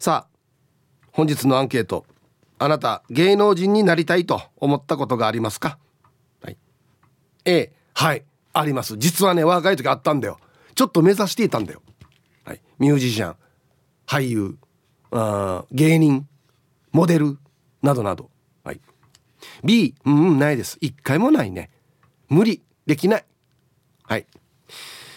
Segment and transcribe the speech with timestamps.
[0.00, 2.06] さあ本日のアンケート
[2.58, 5.76] あなた芸能人になりたいと思ったことがありますか、
[6.42, 6.56] はい、
[7.44, 8.24] A はい
[8.54, 8.96] あります。
[8.96, 10.38] 実はね若い時あったんだよ。
[10.74, 11.82] ちょっと目指していたんだよ、
[12.44, 13.36] はい、ミュージシャン
[14.06, 14.56] 俳優
[15.10, 16.26] あ芸人
[16.92, 17.36] モデル
[17.82, 18.30] などなど、
[18.64, 18.80] はい、
[19.62, 20.78] B うんないです。
[20.80, 21.68] 一回もないね。
[22.30, 23.24] 無理できない。
[24.04, 24.26] はい。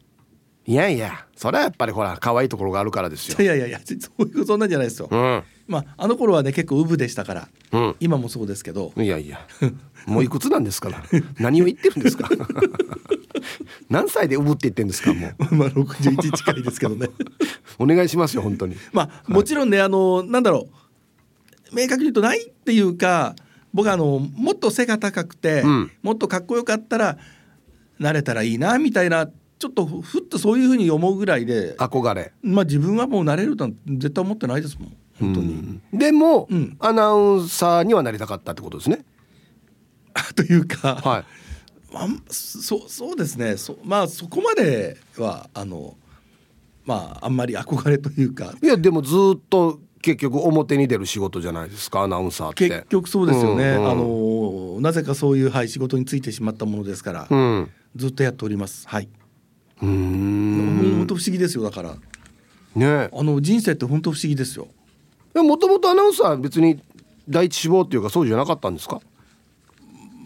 [0.65, 3.37] いやいやそれはやっぱりほら可愛いところがあるからですよ。
[3.39, 8.93] いやいやいやそういうそんなんじゃないですよ、うん、まああの頃はね結構ウブでしたから、うん、今もそうですけど。
[8.97, 9.45] いやいや。
[10.05, 11.03] もういくつなんですから。
[11.39, 12.29] 何を言ってるんですか。
[13.89, 15.35] 何歳でウブって言ってんですかもう。
[15.55, 17.09] まあ61近いですけどね。
[17.79, 18.75] お願いしますよ本当に。
[18.93, 20.67] まあもちろんねあのなんだろ
[21.71, 21.75] う。
[21.75, 23.35] 明確に言うとないっていうか
[23.73, 27.17] 僕はあのもっと背が高くて、うん、もっとかっこよかったら
[27.99, 29.27] なれたらいいなみたいな
[29.57, 32.33] ちょっとふっとそういうふうに思うぐらいで憧れ。
[32.43, 35.79] まあ自分はもうなれるとは絶対思ってないですもん本当に。
[35.93, 39.05] でも、うん、アナウンサーにはなりたかったってことですね。
[40.35, 41.23] というか、はい。
[41.93, 43.57] まあ、そそうですね。
[43.57, 45.95] そまあそこまではあの
[46.83, 48.53] まああんまり憧れというか。
[48.61, 52.69] いやでもずっと結局表に出る仕事じゃないですかアナウンサーって。
[52.69, 58.87] 結局そうですよね、うんうん、あのなぜかそういう、はい、仕事についてしまったものですから、うん、ずっとやっております。
[58.87, 59.09] はい。
[59.81, 60.95] うん。
[60.97, 61.95] 本当不思議ですよだから。
[62.75, 63.09] ね。
[63.11, 64.67] あの人生って本当不思議ですよ
[65.43, 66.81] もともとアナウンサー別に
[67.27, 69.01] 第一志望っていうかそうじゃなかったんですか？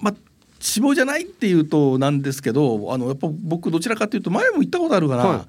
[0.02, 0.16] まあ
[0.59, 5.42] 志望じゃないっていうとなんですけどあのやっぱ僕どちらかというと前も言ったことあるかな、はい、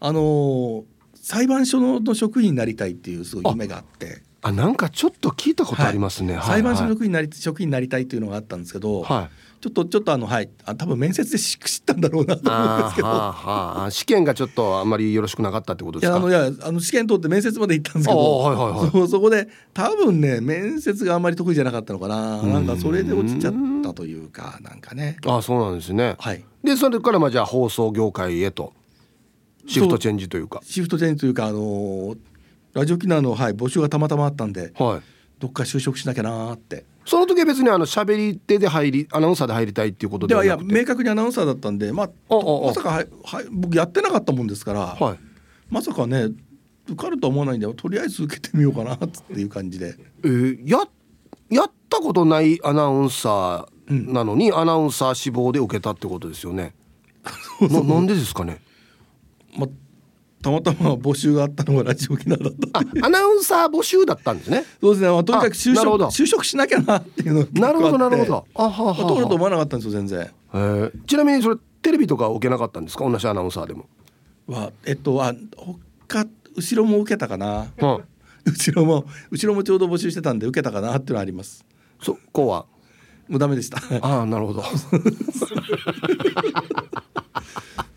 [0.00, 0.84] あの
[1.14, 4.22] 裁判所の職員になりたいっていうすごい夢があって。
[4.42, 13.08] あなんかちょっと聞いたことありますね、はい、裁判所の職員になり職員になりたいっていうのがあったんですけど、はいちょっとちょっとあのはいあ多分面接で知ったんだろうなと思うんですけど。
[13.08, 16.18] はあはあ、試験がちょっとあんまりよろしくなかったってことですか？
[16.18, 22.42] いやあのいやあの試験通って面接まで行ったんですけど、はいはいはい、そそこで多分ね面接があんまり得意じゃなかったのかな。
[22.42, 25.16] なんかそれで落ちちゃったというかなんかね。
[25.26, 26.16] あそうなんですね。
[26.18, 26.44] はい。
[26.62, 28.72] でそれからまあじゃあ放送業界へと
[29.66, 30.60] シフトチェンジというか。
[30.64, 32.14] シフトチェンジというかあの
[32.74, 35.02] ラジオ機能の、はい、募集がたまたまあったんで、はい、
[35.40, 42.94] どっか就職しなきゃなってその時は別にあの喋り手で入りアナウンサーで入りたいっていうことではいや明確にアナウンサーだったんでまあまさかは、
[43.24, 45.18] はい、僕やってなかったもんですから、はい、
[45.70, 46.30] まさかね
[46.88, 49.94] 受かるとは思わないんでとりあえず受けてみようかなっていう感じで。
[50.24, 50.78] えー、や
[51.50, 56.74] やったことないアナウンサーなのに、うん、アナウンサー志望で受けたってことですよね。
[57.70, 58.60] ななんでですかね？
[59.56, 59.68] まあ
[60.46, 64.64] たまたま募集があったのがラジオ沖縄だったアナウンサー募集だったんですね。
[64.80, 68.46] そうですね、まあ、とにかく就職就職しなきゃなっていうのなるほどなるほど。
[68.54, 70.30] あはは、まあ、通ると思わなかったんですよ全然。
[71.08, 73.10] ちなみにそれテレビとか受けなかったんですか？
[73.10, 73.86] 同じアナウンサーでも。
[74.46, 75.34] はえっとあ
[76.06, 78.04] 他後ろも受けたかな、うん、
[78.44, 81.66] 後ろも後ろもちょうど募集してたんで受けたかなっていうのはあります。
[82.00, 82.66] そこは？
[83.26, 83.82] もうダメでした。
[84.06, 84.62] ああなるほど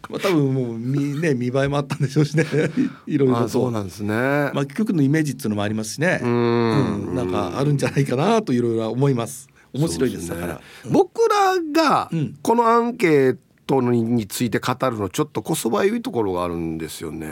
[0.09, 2.45] まあ多分もう見ね見栄えもあったんでしょうしね。
[3.05, 3.49] いろいろと。
[3.49, 4.09] そうなんですね。
[4.09, 6.19] まあ曲のイメージっていうのもありますしね。
[6.21, 7.15] うん。
[7.15, 9.47] なんかあるんじゃないかなといろいろ思います。
[9.71, 10.61] 面白いですそうだから、ね
[10.91, 12.35] 僕らがうん。
[12.41, 17.27] このアンケートにについて語るのちょっとこそばゆいところがあるんですよね。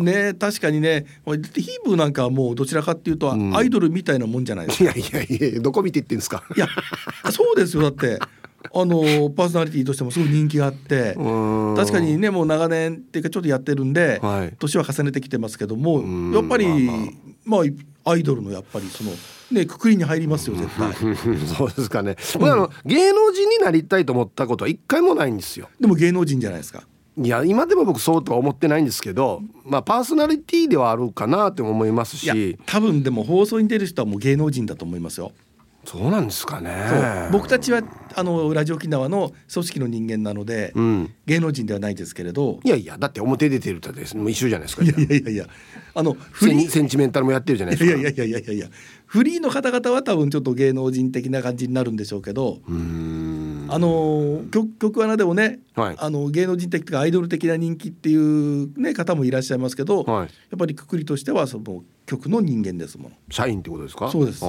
[0.00, 1.06] ね確かにね。
[1.24, 1.42] ヒー
[1.82, 3.56] ブーなんかはもうどちらかっていうとん。
[3.56, 6.44] アイドルみたいなもんじゃないですか、いやいやいやどこ見て言ってんですか。
[6.54, 6.68] いや
[7.30, 7.84] そうですよ。
[7.84, 8.18] だって
[8.72, 11.74] あのパーソナリティとしてもすごい人気があってうん。
[11.76, 14.54] 確かにねもう長年っていうかちょっとやってるんで、はい。
[14.58, 16.32] 年は重ねてきてますけどもん。
[16.32, 16.96] やっぱりまあ
[17.44, 19.10] まあ、アイドルのやっぱりその
[19.52, 20.92] ねくくりに入りますよ絶対。
[21.46, 25.68] そうですかね、僕あの芸能人になりたいと思ったことは一回もないんですよ。
[25.78, 26.84] でも芸能人じゃないですか。
[27.16, 32.58] いや今でも僕そうとは思ってないんですけどまあパーソナリティではあるかなって思いますし。
[32.66, 35.32] 多分でも放送に出る人はもう芸能人だと思いますよ。
[35.84, 37.28] そうなんですかね。
[37.30, 37.82] 僕たちは
[38.14, 41.14] あのラジオ沖縄の組織の人間なので、うん。
[41.26, 42.60] 芸能人ではないですけれど。
[42.64, 45.46] いやいやだって表出てるとですもう一緒じゃないですかいやいやいやいや。
[45.94, 47.98] あのフリーセンチメンタルもやってるじゃないですか。
[47.98, 48.68] いやいやいやいやいやいや。
[49.06, 53.33] フリーの方々は多分ちょっと芸能人的な感じになるんでしょうけど、うーん
[53.68, 55.96] あの曲曲穴でもね、はい。
[55.98, 60.22] あの芸能人的とかアイドル的な人気っていう、ね、方もいらっしゃいますけど、はい。
[60.22, 63.16] やっぱりくくりとしてはその曲の人間ですもの。
[63.30, 64.10] 社員ってことですか？
[64.10, 64.40] そうです。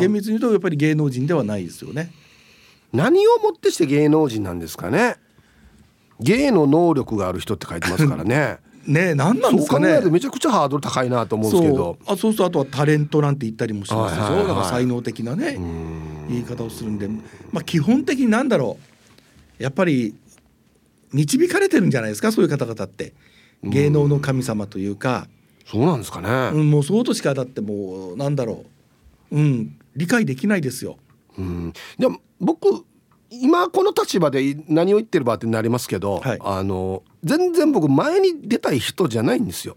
[0.00, 2.10] 厳密に言うとやっぱり芸能人ではないですよね。
[2.92, 5.16] 何をもってして芸能人なんですかね？
[6.20, 8.58] 芸の能力がある人って書いてますからね。
[8.86, 9.86] ねえ何なんですかね。
[9.88, 10.10] そう考えると。
[10.12, 11.98] めちゃくちゃハードル高いなと思うんですけど。
[12.06, 12.14] そう。
[12.14, 15.58] あそうするとあとはタレントなんて言ったりもしますでしょ、はいはい才能的なね
[16.28, 17.08] 言い方をするんで、
[17.52, 18.78] まあ、基本的になんだろ
[19.60, 19.62] う。
[19.62, 20.14] やっぱり
[21.12, 22.32] 導かれてるんじゃないですか？
[22.32, 23.14] そういう方々って。
[23.62, 25.28] 芸能の神様というか、
[25.64, 28.66] そうなんですかね、うん、もうそうとしかだってもうなんだろ
[29.32, 30.98] う、うん、理解できないですよ。
[31.38, 32.84] うん、でも僕
[33.30, 36.38] 今この立場で何を言ってるばってなりますけど、はい。
[36.40, 39.74] あの全然僕前に出たい人じゃないんですよ。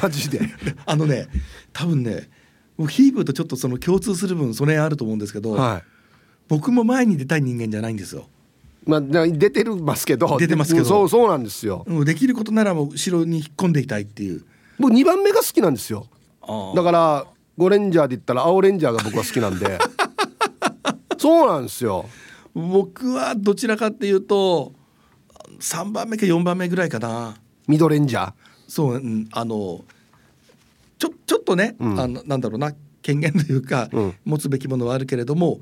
[0.00, 0.40] マジで。
[0.86, 1.26] あのね
[1.72, 2.30] 多分ね
[2.78, 5.82] 僕ヒーブーとちょっとその共通する分それあると思うんですけど、は
[6.48, 8.28] 僕も前に出たい人間じゃないんですよ。
[8.86, 10.86] いまあな出てるますけど出てますけど。
[10.86, 11.84] そうそうなんですよ。
[11.86, 14.44] うんできることならもう後ろに引っ込んでいたいっていう。
[14.78, 16.06] 僕2番目が好きなんですよ。
[16.42, 17.26] あだから
[17.56, 19.78] ゴレンジャーで言ったら青レンジャーが僕は好きなんで。
[21.18, 22.08] そうなんですよ。
[22.54, 24.72] 僕はどちらかっていうと
[25.60, 27.36] 3番目か4番目ぐらいかな。
[27.66, 28.32] ミドレンジャー。
[28.68, 29.84] そう、うん、あの
[30.98, 32.00] ちょちょっとね、うん。
[32.00, 32.72] あのなんだろうな
[33.02, 34.14] 権限というか、うん。
[34.24, 35.60] 持つべきものはあるけれども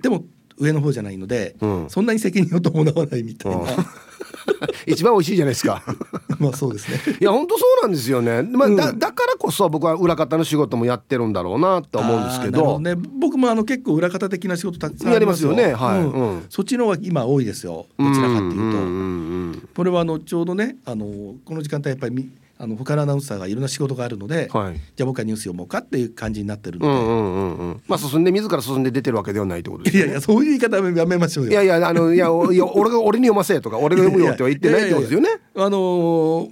[0.00, 0.24] でも
[0.58, 1.90] 上の方じゃないので、うん。
[1.90, 3.66] そんなに責任を伴わないみたいな、うん。
[4.86, 5.82] 一番美味しいじゃないですか。
[6.38, 7.16] まあそうですね。
[7.20, 8.98] いや本当そうなんですよね、まあだうん。
[8.98, 15.74] だからこそ僕は裏方の仕事もやってるんだろうなと思うんですけあーなるほどね、僕もあの結構裏方的な仕事たくさんあやりりますすよね。
[15.74, 16.00] はい。
[16.00, 16.12] うん。
[16.12, 17.86] うんそっちの方が今多いですよ。
[17.98, 19.66] どちらかっていうと。
[19.74, 24.80] これはあのちょうどねあのこの時間帯やっぱりみあの他のアナウンサーがいろんな仕事があるので、はい。
[24.96, 27.82] じゃあ僕はニュース読もうかっていう感じになってるので、うんうんうんうん。
[27.86, 30.06] まあ進んで自ら進んで出てるわけではないってことですよね。
[30.06, 31.50] いやいやそういう言い方はやめましょうよ。
[31.52, 35.28] いやいやあのいやおいや俺が俺に読ませとか 俺が読むよっては言ってないってことですよね。
[35.54, 36.50] あのー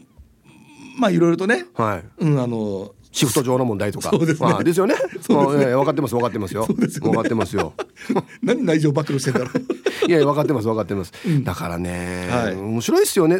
[0.96, 2.04] まあいろいろとね、はい。
[2.18, 4.10] うんあのシフト上の問題とか。
[4.10, 4.48] そうですね。
[4.48, 4.96] まあですよね。
[5.20, 5.74] そうですね。
[5.76, 6.66] 分かってます分かってますよ。
[6.66, 6.88] すよね。
[7.00, 7.72] 分かってますよ。
[8.42, 10.10] 何内情暴露してんだろう。
[10.10, 11.44] いや分かってます分かってます、うん。
[11.44, 12.56] だからね、はい。
[12.56, 13.38] 面白いですよね。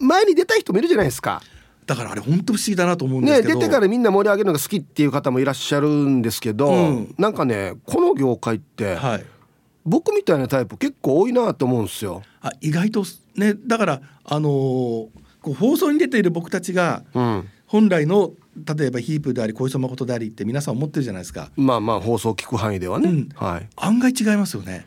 [0.00, 1.40] 前に出たい人もいるじゃないですか
[1.86, 3.54] だからあれ本当不思議だなと思うんですけど。
[3.54, 9.24] ね出てからみんな盛り上げるのが好きっていう方もいらっしゃるんですけど、うんなんかねこの業界って、はい。
[9.84, 12.22] 僕みたいなタイプ結構多いなと思うんですよ。
[12.42, 13.04] あ意外と
[13.36, 14.50] ねだからあのー
[15.42, 21.50] こう放送に出ている僕たちがうん、本来の例えばヒープであり小磯誠でありって皆さん思ってるじゃないですか。
[21.56, 24.86] まあまあ放送聞く範囲ではね、うんはい案外違いますよね。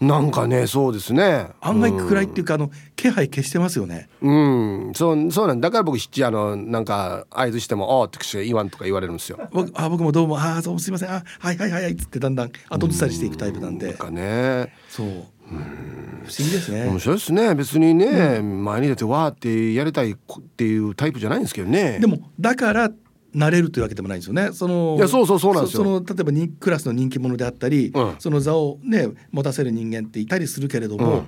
[0.00, 1.48] なんかねそうですね。
[1.60, 4.08] 案外暗いっていいうか、あの気配消してますよね。
[4.22, 9.38] うん、うん、そうそうなんだから僕七あのなんか合図しても「ああ」って言わんとか言われるんですよ。
[9.52, 11.10] 僕あ僕もどうもああどうもすいません。
[11.10, 13.88] あはいはいはいはいっつってだんだん後ずさりしていくタイプなんで。
[13.88, 14.72] なんかね。
[14.88, 15.06] そう。
[15.06, 16.86] 不思議ですね。
[16.86, 17.54] 面白いですね。
[17.54, 20.16] 別にね、前に出てわーってやりたいっ
[20.56, 21.98] ていうタイプじゃないんですけどね。
[22.00, 22.90] でもだから
[23.32, 24.50] なれるというわけでもないんですよね。
[24.52, 25.84] そのいやそうそうそうなんですよ。
[25.84, 28.14] その例えば人クラスの人気者であったり、うん。
[28.18, 31.26] その座をね持たせる人間っていたりするけれども、うん。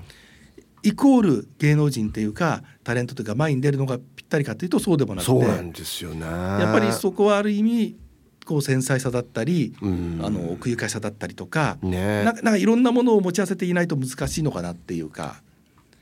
[0.83, 6.27] イコール芸能人っていうかタレントというか前に出るのがぴったりかというとそうでもなくてそうなんですよね。
[6.27, 7.97] やっぱりそこはある意味
[8.45, 10.21] こう繊細さだったり、うん。
[10.23, 12.25] あの奥ゆかしさだったりとか、ね。
[12.25, 15.43] なんかなんかいろんなものを持ち合わせていないと難しいのかなっていうか、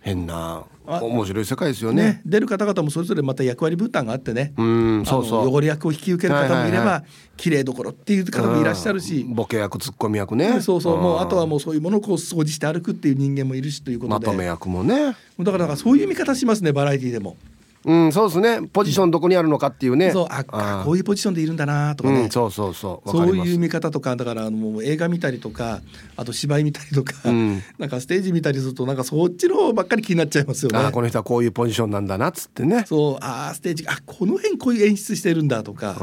[0.00, 2.02] 変なあ面白い世界ですよね。
[2.02, 5.54] ね出る方々もそれぞれまた役割分担があってね、うんそうそう。
[5.54, 6.84] 汚れ役を引き受ける方もいれば、はい。
[6.84, 7.04] はいは
[7.36, 9.20] 綺麗どころっていう方もいらっしゃるし。
[9.20, 10.60] うん、ボケ役ツッコミ役ね。
[10.60, 10.98] そうそう。
[10.98, 14.26] もうあとはうもうそういうものをこう掃除して歩くっていう人間もいるしということで。
[14.26, 15.16] まとめ役もね。
[15.38, 17.36] だからそういう見方しますねバラエティでも。
[17.84, 18.68] うんそうですね。
[18.68, 20.10] ポジションどこにあるのかっていうね。
[20.10, 23.10] そうああこういうポジションでいるんだなとかね、うん、そうそうそう。
[23.10, 25.80] そういう見方とかだからもう映画見たりとか
[26.16, 30.78] あと芝居見たりとか、うん、なんかステージ見たりするとなんかそっちの方ばっかり気になっちゃいますよね。
[30.78, 32.84] あこの人はこういうポジションなんだなっつってね。
[32.86, 35.96] そうあステージあこの辺こういう演出してるんだとか。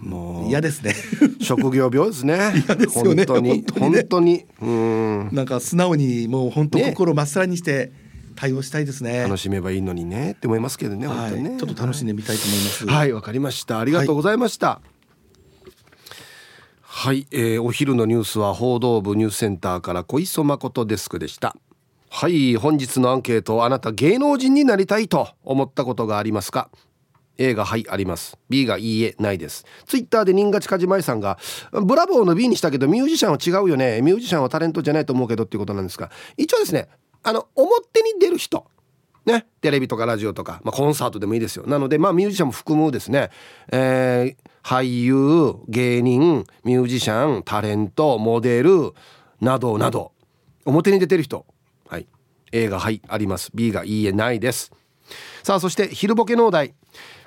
[0.00, 0.48] もう。
[0.48, 0.94] 嫌ですね。
[1.40, 2.36] 職業病ですね。
[2.66, 3.24] 嫌ですよね。
[3.24, 3.64] 本当に。
[3.78, 5.28] 本当に、ね、うん。
[5.32, 8.05] なんか素直にもう本当心まっさらにして、ね
[8.36, 9.22] 対応したいですね。
[9.22, 11.56] 楽しめばいいのにねって思いますけどね、はい、本当ね。
[11.58, 12.86] ちょっと楽しんでみたいと思います。
[12.86, 13.80] はいわ、かりました。
[13.80, 14.82] ありがとうございました、はい、
[16.82, 21.56] はい、えー、お昼のニュースは報道部ニュースセンターから小磯誠デスクでした。
[22.08, 26.70] はい本日のアンケートあなた芸能人になりたいと思ったことがありますか
[27.36, 28.38] ？A がはいあります。
[28.48, 29.66] B がいいえないです。
[29.84, 31.38] ツイッターで新勝梶舞さんが
[31.72, 34.00] ブラボーの B にしたけどミュージシャンは違うよね。
[34.00, 36.88] ミュージシャンはタレントじゃないと思うけどっていうことなんですが一応ですね
[37.26, 38.66] あの表に出る人。
[39.24, 39.46] ね。
[39.60, 41.66] テレビとかラジオとか、まあ、コンサートでもいいですよ。
[41.66, 43.30] なのでまあミュージシャンも含むですね、
[43.72, 48.92] えー、俳優芸人ミュージシャンタレントモデル
[49.40, 50.12] などなど。
[50.64, 51.46] 表に出てる人。
[51.88, 52.06] はい。
[52.52, 53.50] A がはいあります。
[53.52, 54.70] B がいいえないです。
[55.42, 56.74] さあそして昼ボケのお題。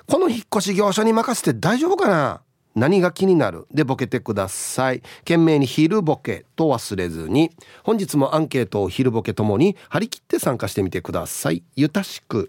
[0.06, 2.40] この引っ越し業者に任せて大丈夫かな？
[2.76, 3.66] 何が気になる？
[3.72, 5.00] でボケてください。
[5.20, 7.50] 懸命に昼ボケと忘れずに。
[7.82, 11.64] 本日もアンケートを昼ボケともに張り切って参加してみてください。
[11.74, 12.48] ゆたしく。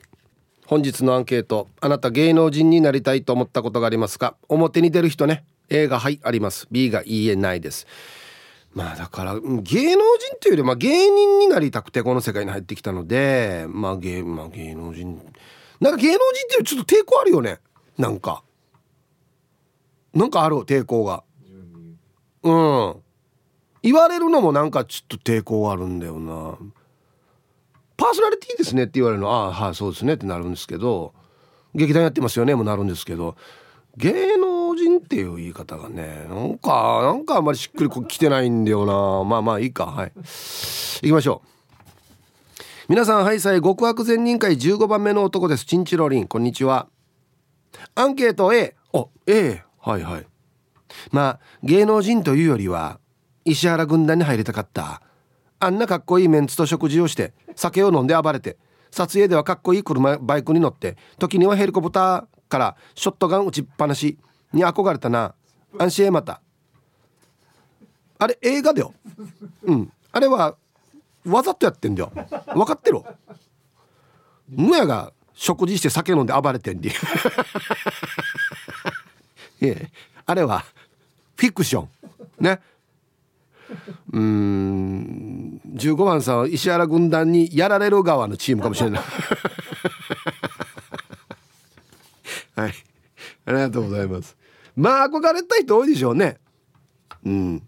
[0.68, 4.36] 本日のアンケートあなた芸能人になりたいと思ったことがありますか？
[4.48, 5.44] 表に出る人ね。
[5.70, 6.68] A がはいあります。
[6.70, 7.88] B がいいえないです。
[8.74, 15.20] まあだから芸能人っていうよりまあ芸人になりたくてこの世界に入ってきたのでまあ芸,、まあ、芸能人。
[15.80, 17.58] なんか芸能人っていうちょっと抵抗あるよね。
[17.98, 18.44] なんか。
[20.14, 21.24] なんかある抵抗が。
[22.44, 22.96] うん。
[23.84, 26.58] 言われるのもなんかちょっと抵抗あるんだよな。
[27.98, 29.32] パーソナリティですねって言われるの。
[29.32, 31.14] ああはいそうですねってなるんですけど。
[31.74, 33.36] 劇団やってますよねもなるんですけど。
[33.98, 39.24] 芸能人っていう言い方がねなんかなんかあんまりしっくりこ来てないんだよな。
[39.24, 39.86] まあまあいいか。
[39.86, 40.12] はい。
[40.16, 41.48] 行きましょう。
[42.90, 45.66] 皆さんハイサイ極悪善人会15番目の男です。
[45.66, 46.28] チンチロリン。
[46.28, 46.88] こんにちは。
[47.96, 50.28] アンケート A お A はいはい。
[51.12, 53.00] まあ芸能人というよりは
[53.46, 55.02] 石原軍団に入りたかった。
[55.60, 58.58] あんなかっこいいメンツと食事をして酒を飲んで暴れて
[58.90, 64.18] 撮影ではかっこいい車バイクに乗って時にはヘリコプターからショットガン撃ちっぱなし
[64.54, 65.36] に憧れたな。
[65.80, 66.42] 安心また。
[68.18, 68.94] あれ映画だよ。
[69.64, 69.92] うん。
[70.12, 70.56] あれは
[71.26, 72.12] わざとやってんだよ。
[72.54, 73.06] 分かってろ
[74.50, 76.92] むやが食事して酒飲んで暴れてんで。
[79.62, 79.90] え
[80.26, 80.66] あれは
[81.38, 81.90] フィクション。
[82.40, 82.60] ね。
[84.12, 85.62] うん。
[85.74, 89.02] 15番さんは石原軍団にやられる側のチームかもしれない。
[92.56, 92.74] はい。
[93.46, 94.38] ありがとうございます。
[94.76, 96.38] まあ憧れた人多いでしょうね。
[97.26, 97.64] うん。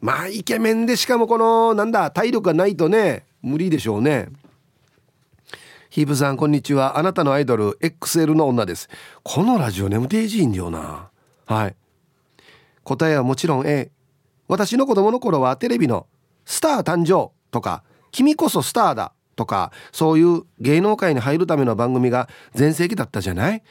[0.00, 4.28] まあイケメンでしかもこのなんだ体力がないとね無理でしょうね。
[5.90, 6.98] ヒープさんこんにちは。
[6.98, 8.88] あなたのアイドル XL の女です。
[9.22, 11.07] このラジオ眠ていじいんだよな。
[11.48, 11.76] はい。
[12.84, 13.90] 答えはもちろん A
[14.48, 16.06] 私の子供の頃はテレビの
[16.44, 23.62] 「スター誕生」とか「君こそスターだ」とかそういう芸能界に入るための番組が全盛期だったじゃない？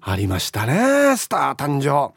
[0.00, 2.14] ありましたねスター誕生。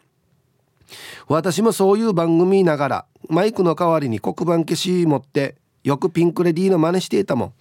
[1.28, 7.54] 私もそういう番組ながらマイクの代わりに黒板消し持ってよくピンクレディーの真似していたもん。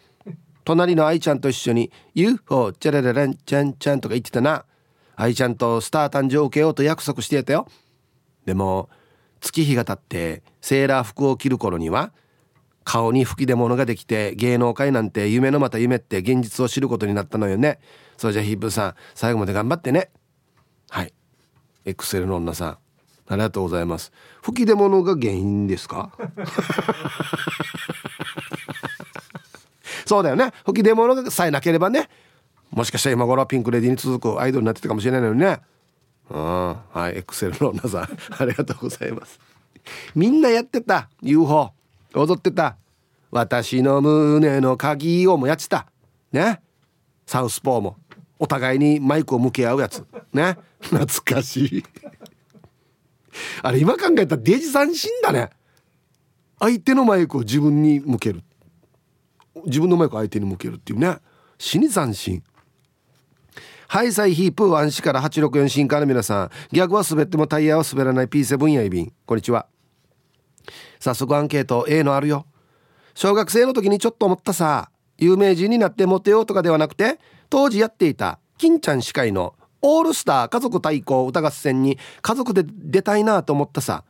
[0.64, 4.64] 隣の愛ちゃんと一緒に UFO チャララランチャンチャンとか言ってたな。
[5.22, 7.68] 愛ちゃんとスター誕生を受けようと約束してたよ。
[8.44, 8.88] でも
[9.40, 12.12] 月日が経ってセーラー服を着る頃には
[12.82, 17.78] 顔に吹き出物ができて芸能界なんて夢のまた夢って現実を知ることになったのよね。
[18.16, 20.10] それじゃヒップさん最後まで頑張ってね。
[20.90, 21.14] はい。
[21.84, 22.70] XL の女さん
[23.28, 24.10] ありがとうございます。
[24.42, 26.10] 吹き出物が原因ですか？
[30.04, 30.50] そうだよね。
[30.66, 32.08] 吹き出物がさえなければね
[32.72, 35.60] もしかしたら今頃はピンクレディに続くアイドルになってたかもしれないのにね。
[36.30, 36.76] うん。
[36.90, 38.08] はいエクセルの皆さん。
[38.42, 39.38] ありがとうございます。
[40.14, 41.10] みんなやってた。
[41.20, 41.72] UFO
[42.14, 42.76] 踊ってた。
[43.30, 45.86] 私の胸の鍵をもやってた。
[46.32, 46.62] ね。
[47.26, 47.96] サウスポーも。
[48.38, 50.04] お互いにマイクを向け合うやつ。
[50.32, 50.56] ね。
[50.80, 51.84] 懐かしい。
[53.62, 55.50] あれ今考えたらデジ三振だね。
[56.58, 58.42] 相手のマイクを自分に向ける。
[59.66, 61.18] 自分のマイクを相手に向けるっていうね。
[61.58, 62.42] 死に斬新
[63.92, 66.50] ハイサイヒープーンシから864新から皆さん。
[66.74, 69.12] 逆は滑ってもタイヤは滑らない P7 やいびん。
[69.26, 69.66] こんにちは。
[70.98, 72.46] 早速アンケート A のあるよ。
[73.12, 74.90] 小学生の時にちょっと思ったさ。
[75.18, 77.18] 有名人になってモテようとかではなくて
[77.50, 84.04] 当時やっていた金ちゃん司会のオールスター家族対抗歌合戦に家族で出たいなと思ったさ。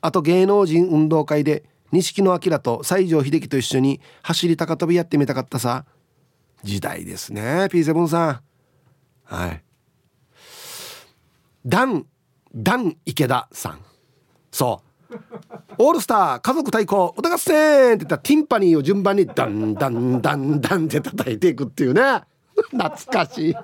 [0.00, 1.62] あと芸能人運動会で
[1.92, 5.84] 錦野明と西城秀樹と一緒に走り高跳びやってみたかったさ。
[6.64, 8.51] 時代ですね P7 さん。
[9.24, 9.62] はい。
[11.64, 12.06] ダン
[12.54, 13.80] ダン池田さん。
[14.50, 15.16] そう。
[15.78, 22.22] オールスター家族対抗歌合戦って言ったらティンパニーを順番にダンダンダンダンって叩いていくっていうね。
[22.72, 23.54] 懐かしい。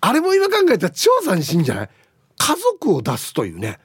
[0.00, 1.90] あれも今考えたら超斬新じゃない？
[2.38, 3.78] 家族を出すというね。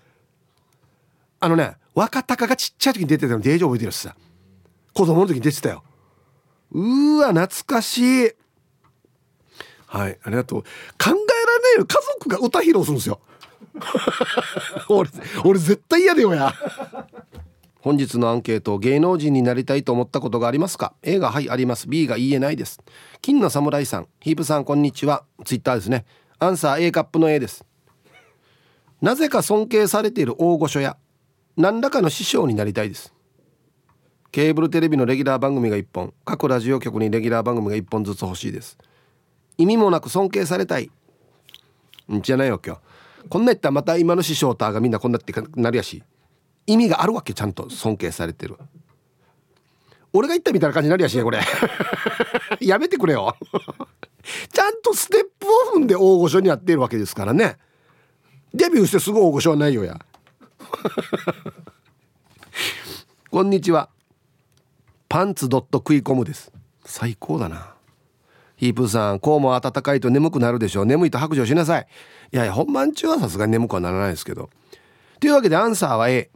[1.39, 4.15] あのね若隆がちっちゃい時に出てたのデージ覚えてるしさ。
[4.93, 5.83] 子供の時に出てたよ。
[6.71, 8.31] うわ懐かしい。
[9.89, 10.19] はい。
[10.23, 10.61] ありがとう。
[10.61, 10.67] 考
[11.03, 11.85] えられないよ。
[11.85, 13.19] 家族が歌披露するんですよ。
[14.87, 15.09] 俺
[15.43, 16.53] 俺絶対嫌だよや。
[17.81, 21.89] 本日のアンケート芸能人になりたいと思ったことがありますか？A がはいあります。
[21.89, 22.79] B が言えないです。
[23.21, 24.07] 金の侍さん。
[24.19, 25.23] ヒープさんこんにちは。
[25.43, 26.05] ツイッターですね。
[26.37, 27.65] アンサー A カップの A です。
[29.01, 30.97] なぜか尊敬されている大御所や
[31.57, 33.13] 何らかの師匠になりたいです。
[34.31, 36.13] ケーブルテレビのレギュラー番組が1本。
[36.25, 38.77] 各ラジオ局にレギュラー番組が1本ずつ欲しいです。
[39.59, 40.89] 意味もなく尊敬されたい。
[42.09, 42.81] じゃないよ今日
[43.27, 46.01] こんな言ったらまた今の師匠とがみんなこんなってなるやし。
[46.65, 48.57] 意味があるわけちゃんと尊敬されてる。
[50.13, 51.39] 俺が言ったみたいな感じになるやしねこれ。
[52.61, 53.35] やめてくれよ。
[54.53, 57.57] ちゃんとステップを踏んで大御所になってるわけですからね。
[58.53, 59.99] デビューしてすぐ大御所はないよや。
[63.29, 63.89] こんにちは。
[65.09, 66.49] パンツドット食い込むです。
[66.85, 67.78] 最高だな。
[68.59, 70.85] ヒープさんこうも暖かいと眠くなるでしょう。
[70.85, 71.87] 眠いと白状しなさい。
[72.33, 74.49] いやいや本番中はさすがに眠くはならないですけど。
[75.21, 76.29] というわけでアンサーは A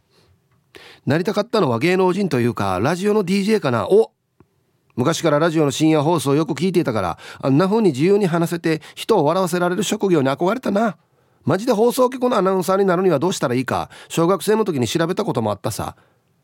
[1.06, 3.90] なりたかったのは芸能人というかラジオの DJ かな。
[3.90, 4.12] お
[4.96, 10.96] 昔からラジオの深夜放送をよく聞いていたからあんな風に自由に話せて人を笑わせられる職業に憧れたな。
[11.44, 13.90] マジで放送局のアナウンサーになるにはどうしたらいいか。
[14.08, 15.98] 小学生の時に調べたこともあったさ。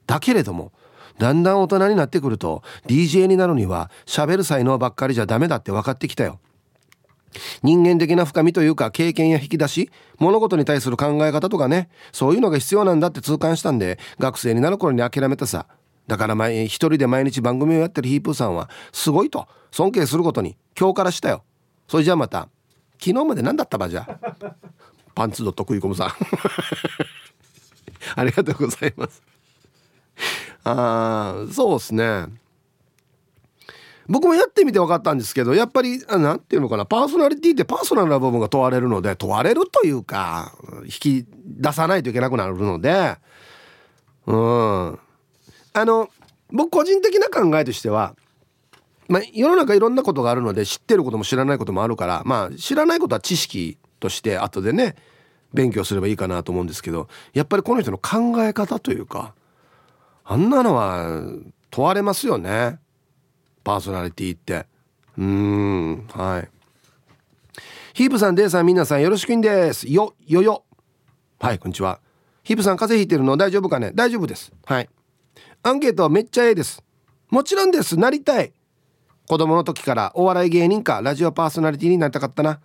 [0.07, 0.73] だけれども
[1.19, 6.39] だんだん大人になってくると DJ になるには喋る才能ばっかりじゃダメだって分かってきたよ。
[7.61, 15.67] 人間的な深みというか経験や引き出し物事に対する考え方とかねそういうのが必要なんだって痛感したんで学生になる頃に諦めたさ。
[16.07, 21.43] だから前一人で毎日番組をやってるヒープーさんはすごいと尊敬することに今日からしたよ。
[21.87, 22.49] それじゃあまた
[22.99, 24.07] 昨日まで何だったばじゃ？
[25.13, 26.09] パンツドット食い込むさん。
[28.15, 29.21] ありがとうございます。
[30.71, 32.25] ああそうですね。
[34.07, 36.85] 僕もやってみて分かったんですけどやっぱり何て言うのかな。
[36.85, 40.53] パーソナリティってパーソナルな部分が問われるので問われるというか
[40.83, 43.17] 引き出さないといけなくなるので
[44.25, 44.99] うん。
[45.73, 46.09] あの
[46.51, 48.15] 僕個人的な考えとしては、
[49.07, 54.95] まあ、世の中いろんなことがあるので知ってることも知らないこともあるからまあ知らないことは知識として後でね
[55.53, 59.33] 勉強すればいいかなと思うんですけどやっぱりこの人の考え方というか
[60.31, 61.23] あんなのは
[61.71, 62.77] 問われますよね。
[63.63, 64.67] パーソナリティって。
[65.17, 66.49] うーんはい。
[67.95, 69.91] ヒープさんデイさん皆さんよろしくんです。
[69.91, 70.65] よよよ。
[71.39, 71.99] はいこんにちは。
[72.43, 73.91] ヒープさん風邪ひいてるの大丈夫かね？
[73.95, 74.53] 大丈夫です。
[74.65, 74.89] はい。
[75.63, 76.83] アンケートはめっちゃええです。
[77.31, 77.97] もちろんです。
[77.97, 78.53] なりたい。
[79.27, 82.59] 子供の時からお笑い芸人かラジオパーソナリティになりたかったな。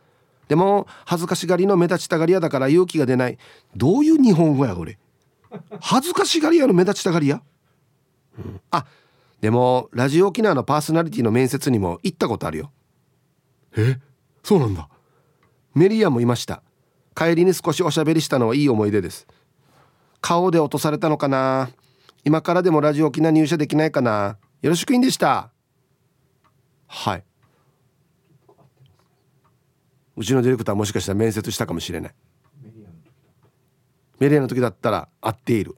[0.48, 3.38] でも恥ずかしがりの目立ちたがり屋だから勇気が出ない。
[3.74, 4.98] どういう日本語やこれ？
[5.80, 7.40] 恥ずかしがり屋の目立ちたがり屋、
[8.38, 8.86] うん、あ
[9.40, 12.72] でもラジオ沖縄のパーソナリティの面接にも行ったことあるよ。
[13.76, 13.98] え？
[14.42, 14.88] そうなんだ。
[15.74, 16.62] メリアもいました。
[17.14, 19.26] 帰りに少しおしゃべりしたのはいい思い出です。
[20.20, 21.70] 顔で落とされたのかな。
[22.24, 24.38] 今からでもラジオ沖縄入社できないかな。
[24.62, 25.50] よろしくいんでした。
[26.86, 27.24] はい。
[30.16, 32.14] うちのディレクターもしかしたら面接したかもしれない。
[34.20, 34.90] メリアの時だった。
[34.90, 35.76] ら合っている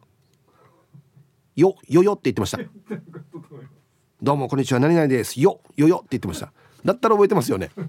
[1.57, 2.59] よよよって言ってました。
[4.23, 4.81] どうもこんにちは。
[4.81, 5.41] 何々です。
[5.41, 6.53] よよよって言ってました。
[6.85, 7.71] だったら覚えてますよね。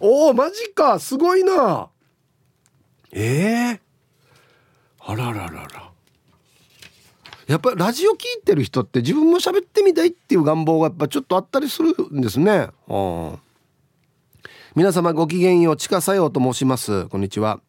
[0.00, 0.98] おおマジか。
[1.00, 1.88] すごいな。
[3.10, 5.02] ええー？
[5.12, 5.90] あらららら。
[7.48, 12.68] やっぱラジオ聞いてる人って自分も喋ってみたいっていう願望がやっぱちょっとあったりするんですね。
[14.76, 17.06] 皆様ごきげんよう地下作用と申します。
[17.08, 17.60] こんにちは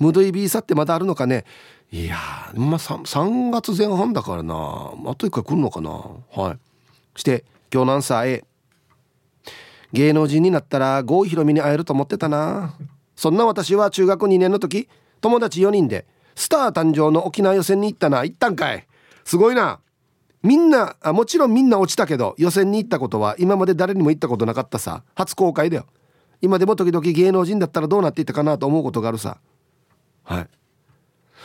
[0.00, 1.44] ムドイビーサってまだあるのかね。
[1.92, 2.16] いや
[2.54, 4.54] まあ 3, 3月前半だからな。
[4.54, 5.90] あと1回来るのかな。
[5.90, 6.58] はい。
[7.18, 8.44] して今日のアンサー A
[9.92, 12.74] 芸能人になったら郷ひろみに会えると思ってたな。
[13.14, 14.88] そんな私は中学2年の時
[15.20, 18.24] 友達4人でスター誕生の沖縄予選に行ったな。
[18.24, 18.86] 行ったんかい。
[19.24, 19.80] すごいな。
[20.42, 25.02] みんなあもちろんみんな落ちたけど予選に行ったことは今まで誰にも行ったことなかったさ。
[25.14, 25.84] 初公開だよ。
[26.40, 29.38] 今でも時々芸能人だったらどうなっていたかなと思うことがあるさ。
[30.30, 30.48] はい。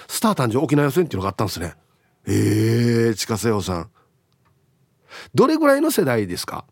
[0.08, 1.74] スター誕生沖縄予選っていうのがあったんですね。
[2.28, 2.34] え
[3.08, 3.89] えー、近瀬洋さん。
[5.34, 6.65] どれぐらいの世代ですか？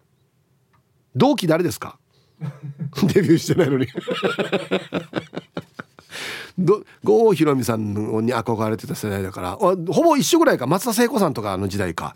[1.16, 1.98] 同期誰ですか？
[3.14, 3.88] デビューしてないのに。
[6.60, 9.56] ど郷ひろみさんに憧れてた世代だから。
[9.56, 10.68] ほぼ一緒ぐらいか。
[10.68, 12.16] 松田聖子さんとかの時代か。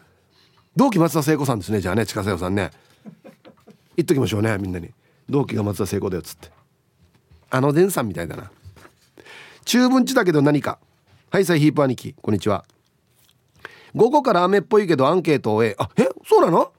[0.75, 2.05] 同期松田聖子さんですねじゃあね。
[2.05, 2.69] 近瀬洋さんね。
[3.95, 4.91] 言っときましょうねみんなに。
[5.27, 6.51] 同期が松田聖子だよっつって。
[7.49, 8.51] あの伝さんみたいだな
[9.67, 10.79] 中文地だけど何か。
[11.29, 12.63] はいさいヒープ兄貴こんにちは。
[13.93, 16.71] 午後から雨っぽいけどアンケートを終えあえそうなの？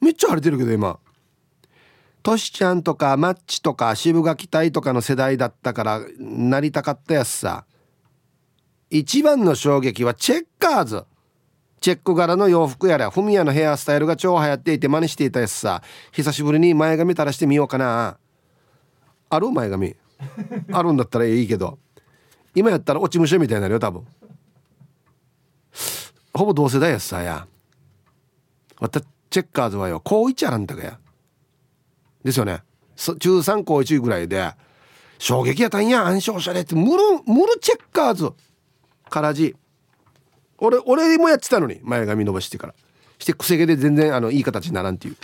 [0.00, 0.98] めっちゃ晴れてるけど今。
[2.22, 7.66] トシちゃんとかマッチとか渋垣隊とかの世代だったからなりたかったやつさ。
[8.88, 11.04] 一番の衝撃はチェッカーズ。
[11.82, 15.82] チェック柄の洋服やらフミヤのヘアスタイルが超流行っていて真似していたやつさ。
[16.12, 18.16] 久しぶりに前髪垂らしてみようかな。
[19.28, 19.50] ある？
[19.50, 19.94] 前髪。
[20.72, 21.78] あるんだったらいいけど。
[22.56, 24.06] 今やったら落ち武者みたいになるよ多分。
[26.32, 27.46] ほぼ同世代やさや。
[28.80, 30.98] わたチェッカーズはよ高一やらんだかや。
[32.24, 32.62] ですよね。
[32.96, 34.52] 中3高1ぐらいで
[35.18, 38.30] 衝撃やったんや暗証者でってムルムルチェッカーズ
[39.10, 39.54] からじ
[40.56, 42.74] 俺俺もやってたのに前髪伸ばしてから。
[43.18, 45.16] してくせ毛で全然あのいい形にならんっていう。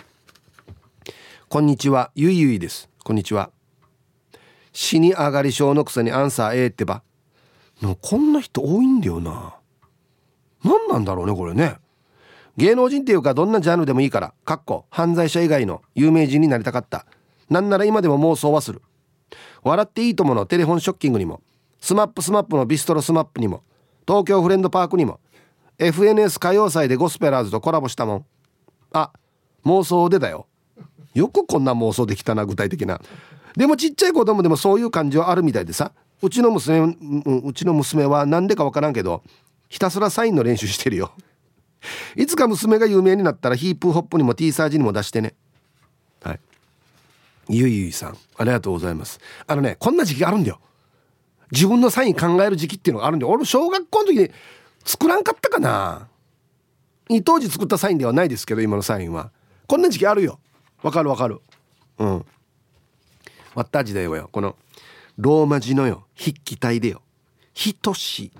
[1.48, 2.90] こんにちはゆいゆいです。
[3.02, 3.50] こんにちは。
[4.74, 7.02] 死に上がり症のくせにアンサー A ってば。
[8.00, 9.56] こんな人多いんだよな。
[10.64, 11.76] 何なんだろうねこれね。
[12.56, 17.06] 芸能人っていうかどんなジャンルでもいいからかっこ犯罪者以外の有名人になりたかった。
[17.50, 18.82] なんなら今でも妄想はする。
[19.62, 21.42] 笑っていいとものテレフォンショッキングにも。
[21.80, 23.62] スマップスマップのビストロスマップにも。
[24.06, 25.20] 東京フレンドパークにも。
[25.78, 28.26] FNS 歌謡祭でゴスペラーズとコラボしたもん。
[28.92, 29.10] あ
[29.64, 30.46] 妄想でだよ。
[31.14, 33.00] よくこんな妄想できたな具体的な。
[33.56, 35.92] でもちっちゃい子供でもそういう感じはあるみたいでさ。
[36.22, 36.96] うちの娘
[37.44, 39.22] うちの娘は何でか分からんけど
[39.68, 41.12] ひたすらサインの練習してるよ。
[42.16, 45.34] いつか娘が有名になったらヒープホップにも T サージにも出してね。
[46.22, 46.40] はい。
[47.48, 49.18] ゆいゆいさんありがとうございます。
[49.46, 50.60] あのねこんな時期あるんだよ。
[51.50, 54.30] 自分のサイン考える時期っていうのがあるんで俺小学校の時に
[54.84, 56.08] 作らんかったかな。
[57.24, 59.30] 当時作ったサインではないですけど今のサインは。
[59.66, 60.38] こんな時期あるよ。
[60.82, 61.40] わかるわかる。
[61.98, 62.26] うん。
[63.54, 64.28] わった時代はよ。
[64.30, 64.56] この
[65.22, 66.04] ローマ字のよ。
[66.16, 67.00] 筆記体でよ
[67.54, 68.32] 「ひとし」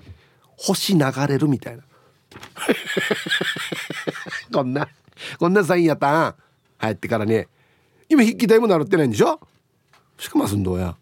[0.57, 1.83] 星流れるみたいな。
[4.51, 4.89] こんな
[5.39, 6.35] こんなサインやったん。
[6.77, 7.47] 入ってからね。
[8.09, 9.39] 今筆記体も習ってないんでしょ？
[10.17, 10.97] しかもすんどうや。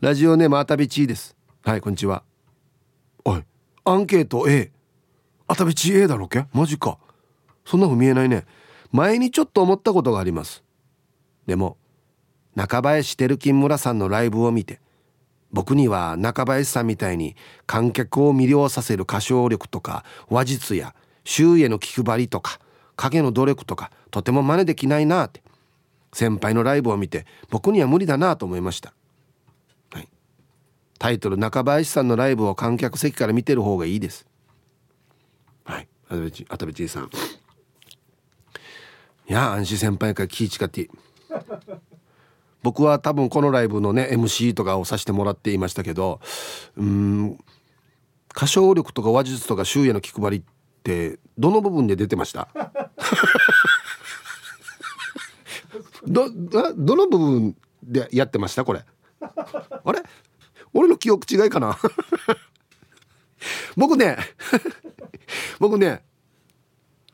[0.00, 1.36] ラジオネームあたびちーです。
[1.62, 2.22] はいこんにちは。
[3.26, 3.44] おい
[3.84, 4.72] アンケート A
[5.48, 6.46] あたびち A だろけ？
[6.54, 6.96] マジか。
[7.66, 8.46] そんなふう見えないね。
[8.90, 10.64] 前にちょっと思ったことがあります。
[11.46, 11.76] でも
[12.58, 14.80] 中林照金村さんのライブを見て
[15.52, 20.92] 僕には中林さんみたいに観客を魅了させる歌唱力とか話術や
[21.22, 22.58] 周囲への気配りとか
[22.96, 25.40] 影の努力とかとても真似できないなって
[26.12, 28.92] 先輩のライブを見て僕には無理だなと思いました、
[29.92, 30.08] はい、
[30.98, 34.26] タイトル中林さんのライブを観客席から見てる方がいいです。
[35.62, 35.88] はい。
[36.48, 37.10] あたべちさん。
[39.28, 40.90] いや安心先輩から気ぃ使って。
[42.62, 46.20] 僕は多分このライブのね MC とかをさせてもらっていましたけど
[46.76, 47.38] うん
[48.34, 50.42] 歌唱力とか話術とか周囲の気配りっ
[50.82, 52.48] てどの部分で出てました？
[56.06, 58.64] どどの部分でやってました？
[58.64, 58.84] これ。
[59.20, 60.02] あれ？
[60.72, 61.76] 俺の記憶違いかな？
[63.76, 64.16] 僕ね
[65.60, 66.02] 僕ね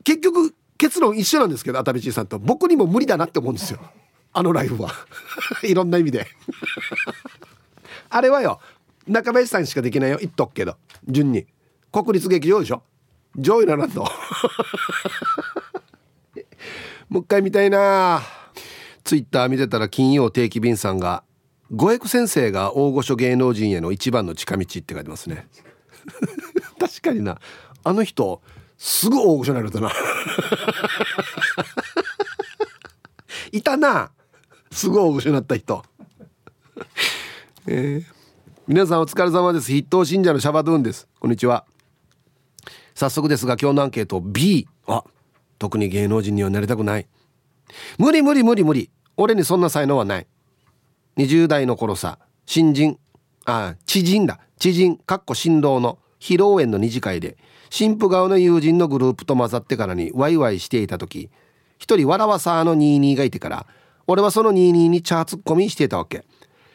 [0.02, 2.38] 結局結論一緒なんですけど熱海ちさんと。
[2.38, 3.80] 僕にも無理だなって思うんですよ。
[4.34, 4.90] あのライブは。
[5.62, 6.26] いろんな意味で。
[8.10, 8.60] あれはよ
[9.06, 10.18] 中林さんしかできないよ。
[10.20, 10.76] 言っとくけど。
[11.08, 11.46] 順に。
[11.92, 12.82] 国立劇場でしょ？
[13.36, 14.04] 上位ならんと。
[17.08, 18.22] もう一回見たいな。
[19.04, 21.22] ツイッター見てたら金曜定期便さんが
[21.70, 25.46] 「五エク先生が大御所芸能人への一番の近道」って書いてますね。
[26.80, 27.38] 確かにな。
[27.84, 28.42] あの人
[28.78, 29.92] すぐ大御所になるとな。
[33.52, 34.10] いたな。
[34.74, 35.84] すごい失った人。
[37.68, 38.04] えー、
[38.66, 39.70] 皆さんお疲れ様です。
[39.70, 41.06] 筆頭信者のシャバドゥンです。
[41.20, 41.64] こんにちは。
[42.96, 44.20] 早速ですが今日のアンケート。
[44.20, 45.04] B あ
[45.60, 47.06] 特に芸能人にはなりたくない。
[47.98, 48.90] 無理無理無理無理。
[49.16, 50.26] 俺にそんな才能はない。
[51.18, 52.98] 20代の頃さ新人
[53.44, 54.40] あ知人だ。
[54.58, 57.38] 知人かっこ新郎の披露宴の二次会で
[57.70, 61.30] 新婦顔の友人のグループと混ざってからにワイワイしていた時
[61.78, 63.66] 一人わらわさの22がいてから
[64.06, 66.24] 俺はその22にチャーツッコミしていたわけ。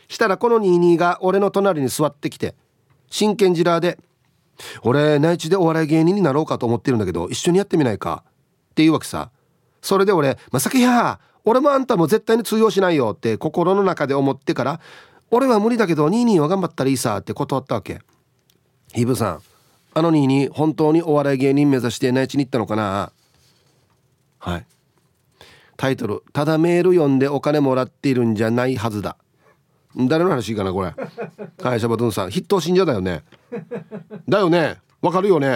[0.07, 2.55] したらこの22が俺の隣に座ってきて
[3.09, 3.99] 真剣ジラーで
[4.81, 8.23] 「俺内地でお笑い芸人になろうかと思ってるんだけど一緒にやってみないか」
[8.71, 9.29] っていうわけさ。
[9.81, 14.79] それで俺「まさきや俺もあんたも絶対に通用しないよ」って心の中で思ってから
[15.31, 18.01] 「俺は無理だけど22は頑張ったらいいさ」って断ったわけ。
[18.93, 19.41] ヒブさん
[19.93, 23.11] あの22本当にお笑い芸人目指して内地に行ったのかな？
[24.39, 24.65] はい。
[25.79, 29.15] タイトル「ただメール読んでお金もらっているんじゃないはずだ」
[29.95, 30.87] 誰の話かなこれ。
[31.63, 32.31] はいシャバトゥンさん。
[32.31, 33.23] 筆頭信者だよね。
[34.27, 34.77] だよね。
[35.01, 35.47] わかるよね。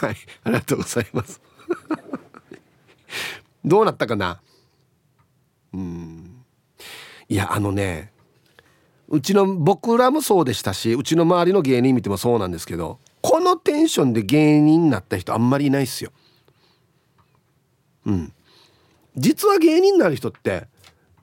[0.00, 1.40] はいありがとうございます。
[3.64, 4.40] どうなったかな？
[5.74, 6.44] うん。
[7.28, 8.12] いやあのね
[9.08, 16.10] うちの僕らもそうでしたしうちの周りの芸人見てもそうなんですけどこのテンションで芸人になった人あんまりいないっすよ
[18.06, 18.32] うん。
[19.16, 20.68] 実は芸人になる人って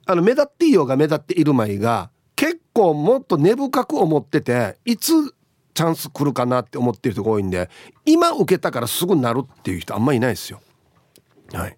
[0.06, 5.32] あの目立っていいようが目立っているまいが結構もっと根深く思ってていつ
[5.74, 7.70] チャンス来るかなって思ってる人が多いんで
[8.06, 10.62] 今受けたからすぐなるっていう人あんまいないですよ。
[11.54, 11.78] はい。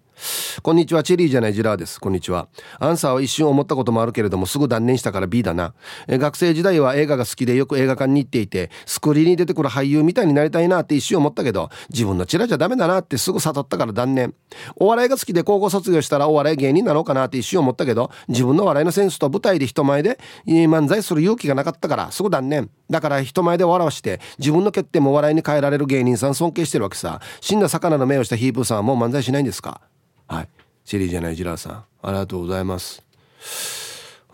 [0.62, 1.02] こんにちは。
[1.04, 2.00] チェリーじゃないジラーです。
[2.00, 2.48] こんにちは。
[2.80, 5.74] アンサーは一瞬思ったこともあるけれどもすぐ断念したから B だな。
[6.08, 14.34] え学生時代は映画が好きでよく映画館に行っていてスクリーンに出てくる俳優みたいになりたいなって一瞬思ったけど自分のチラじゃダメだなってすぐ悟ったから断念。
[14.76, 22.70] お笑いが好きで高校卒業したらお笑い芸人なのかなって一瞬思ったけど自分の笑いのセンスと舞台で人前で漫才する勇気がなかったからすぐ断念。
[22.90, 27.20] だから人前で笑わして自分の欠点も笑いに変えられる芸人さん尊敬してるわけさ。
[27.40, 29.82] 死んだ魚の目をしたヒープーさんはもう漫才しないんですか？
[30.28, 30.48] はい。
[30.84, 31.84] シェリーじゃないジラーさん。
[32.02, 33.02] ありがとうございます。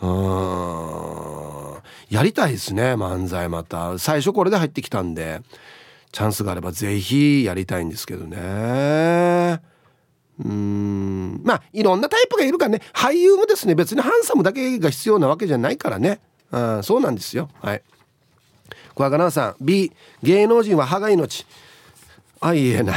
[0.00, 1.82] うん。
[2.10, 3.98] やりたいですね漫才また。
[3.98, 5.40] 最初これで入ってきたんで。
[6.12, 9.62] チャンスがあればぜひやりたいんですけどね。
[10.44, 11.40] うん。
[11.42, 12.82] まあいろんなタイプがいるからね。
[12.92, 16.20] 俳優もですね別にハンサムだけが必要なわけじゃないからね。
[16.50, 17.48] あそうなんですよ。
[17.62, 17.82] はい。
[18.94, 19.90] 小若菜さん B
[20.22, 21.46] 芸能人は歯が命。
[22.40, 22.92] あいいえな。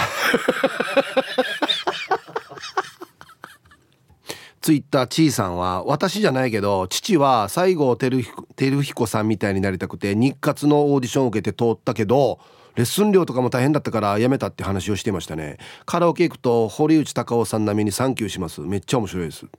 [4.65, 12.39] ツイッターちーさんは私じゃないけど父は西郷輝彦さんみたいになりたくて日活のオーディションを受けて通ったけど
[12.73, 15.57] レッスン料とかも大変だったからやめたって話をしてましたね。
[15.85, 18.61] カラオケ行くと堀内孝雄さん並みにサンキューします。
[18.61, 19.45] めっちゃ面白いです。
[19.45, 19.49] へ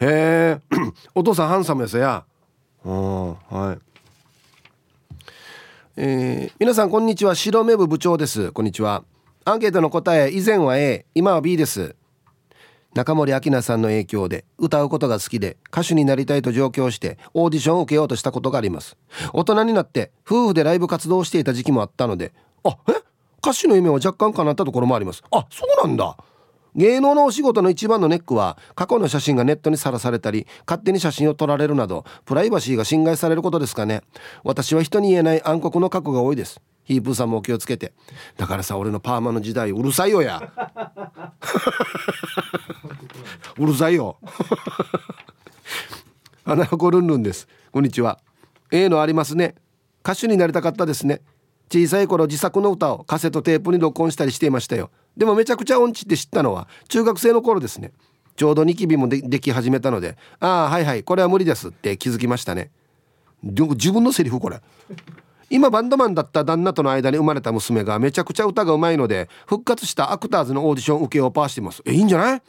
[0.00, 0.60] え
[1.14, 2.24] お父さんハンサムやさや。
[2.84, 3.78] うんはい。
[5.96, 7.36] えー、皆さんこんにちは。
[7.36, 8.50] 白目部部長です。
[8.50, 9.04] こんにちは。
[9.44, 11.94] アンケートの答え以前は A 今は B です。
[12.96, 18.96] 中森明菜さんの影響で歌うことが好きで歌手になりたいと上京してオーディションを受けようとしたことがあります。
[19.34, 22.32] 大人になって夫婦でライブ活動をしていた時期もあったので
[22.64, 22.92] あえ？
[23.46, 25.22] 歌手の夢は若干叶ったところもあります。
[25.30, 26.16] あそうなんだ。
[26.74, 34.00] 芸能のお仕事の一番のネックは過去の写真がネットにさらされたり勝手に写真を撮られるなどプライバシーが侵害されることですかね。
[34.42, 36.62] 私は人に言えない暗黒の過去が多いです。
[36.86, 37.92] ヒープーさんもお気をつけて。
[38.36, 40.40] だからさ俺のパーマの時代うるさいよや。
[43.58, 44.18] うるさいよ。
[46.44, 47.48] 花子ルンルンです。
[47.72, 48.20] こんにちは。
[48.70, 49.56] A のありますね。
[50.04, 51.22] 歌手になりたかったですね。
[51.72, 54.90] 小さい頃自作の歌をカセットテープに録音したりしていましたよ。
[55.16, 57.90] でもめちゃくちゃ音痴って知ったのは中学生の頃ですね。
[58.36, 62.70] ちょうどニキビもででき始めたのでああはいはいこれは無理ですって気づきましたね。
[63.42, 64.60] 自分のセリフこれ。
[65.48, 71.82] 今バンドマンだった旦那との間に生まれた娘がめちゃくちゃ歌がうまいので復活したアクターズのオーディション受けをパーしてます。
[71.84, 72.36] えいいんじゃない？
[72.36, 72.40] っ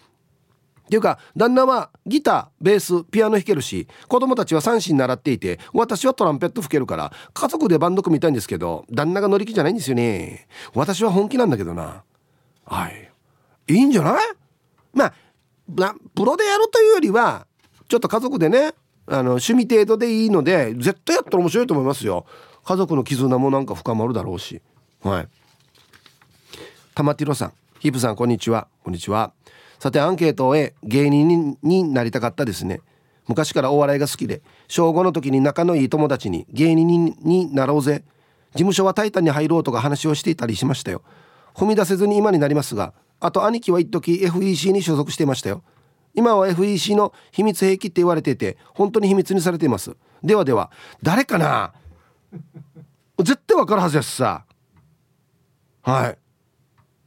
[0.89, 10.47] ていうか旦那はギターベースピアノ弾けるし子供たちは三振習っていて私はトランペット吹けるから家族でバンド組みたいんですけど旦那が乗り気じゃないんですよね。
[10.73, 12.03] 私は本気なんだけどな。
[12.65, 13.11] はい。
[13.67, 14.27] いいんじゃない？
[14.93, 15.13] まあ
[16.15, 17.45] プロでやるというよりは
[17.89, 18.73] ちょっと家族でね
[19.07, 22.25] あの趣味程度でいいので絶対やったら面白いと思いますよ。
[22.67, 24.61] 家族の絆もなんか深まるだろうし。
[25.01, 25.27] はい。
[26.95, 27.53] 玉ティロさん。
[27.79, 28.67] ヒープさんこんにちは。
[28.83, 29.31] こんにちは。
[29.79, 32.81] さてアンケートを終え芸人になりたかったですね。
[33.25, 38.03] 昔からお笑いが好きで小5の時に仲のいい友達に芸人になろうぜ。
[38.51, 41.03] 事務所はタイタンに入ろうとか話をしていたりしましたよ。
[41.55, 45.63] 踏み出せずに今になりますがあと兄貴は一時 FEC に所属していましたよ。
[46.13, 49.95] 今は FEC の秘密兵器って言われていて本当に秘密にされています。
[50.21, 50.69] ではでは
[51.01, 51.71] 誰かな
[53.19, 54.45] 絶対わかるはずやしさ。
[55.81, 56.17] はい。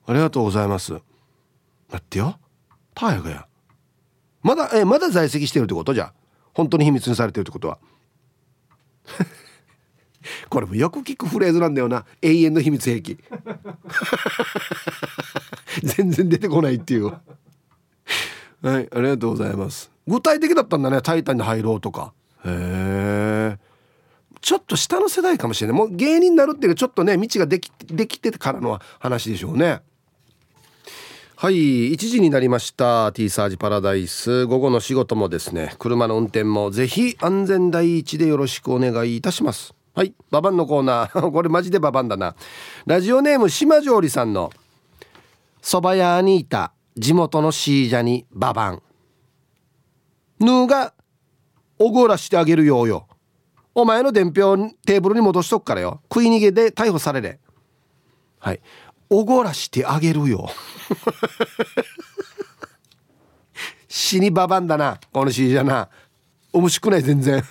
[0.07, 0.93] ありがとうございます。
[0.93, 1.05] 待
[1.99, 2.39] ってよ。
[2.95, 3.47] タイがや。
[4.43, 5.95] まだえまだ在籍してるってこと？
[5.95, 6.13] じゃ
[6.55, 7.79] 本当に秘密にされてるってことは。
[10.49, 12.05] これもよく聞くフレーズなんだよな。
[12.23, 13.19] 永遠の秘密兵器。
[15.83, 17.07] 全然出てこないっていう。
[17.07, 19.91] はいありがとうございます。
[20.07, 22.13] 具体的だったんだね「タイタン」に入ろうとか。
[22.45, 23.30] へえ
[24.41, 25.77] ちょっと下の世代かもしれない。
[25.77, 29.81] もう芸人になるっていうかちょっとね道ができできてからの話でしょうね。
[31.37, 34.47] はい1時になりました T サージパラダイス。
[34.47, 39.75] 午後の仕事もですね車の運転もぜひ安全第一でよろしくお願いいたします。
[39.95, 41.31] はいババンのコーナー。
[41.33, 42.35] これマジでババンだな。
[42.87, 44.51] ラジオネーム島上里さんの
[45.63, 48.83] 蕎麦屋にいた地元のシージャにババン。
[50.41, 50.95] ヌーが
[51.79, 53.07] おごらしてあげるようよ。
[53.75, 56.01] お前の伝票テーブルに戻しとくからよ。
[56.13, 57.39] 食い逃げで逮捕されれ。
[58.39, 58.61] はい。
[59.09, 60.49] おごらしてあげるよ。
[63.89, 65.89] 死にババンだなこの C じゃな。
[66.53, 67.43] 面白くない全然。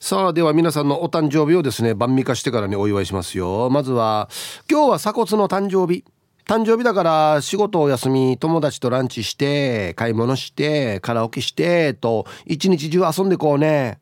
[0.00, 3.68] さあでは皆さんのお誕生日をですね晩味化してからにお祝いしますよ。
[3.70, 4.28] まずは
[4.70, 6.04] 今日は鎖骨の誕生日。
[6.46, 14.00] 誕生日だから仕事を休み友達とランチして買い物してカラオケしてと一日中遊んでこうね。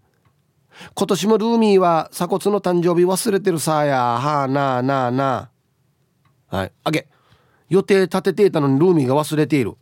[0.95, 3.99] 今年もルーミーは鎖骨の誕生日忘れてるさや。
[3.99, 5.51] はあなあなあな
[6.51, 6.57] あ。
[6.57, 6.73] はい。
[6.85, 7.07] あげ。
[7.69, 9.75] 予定立てていたのにルーミーが忘れている。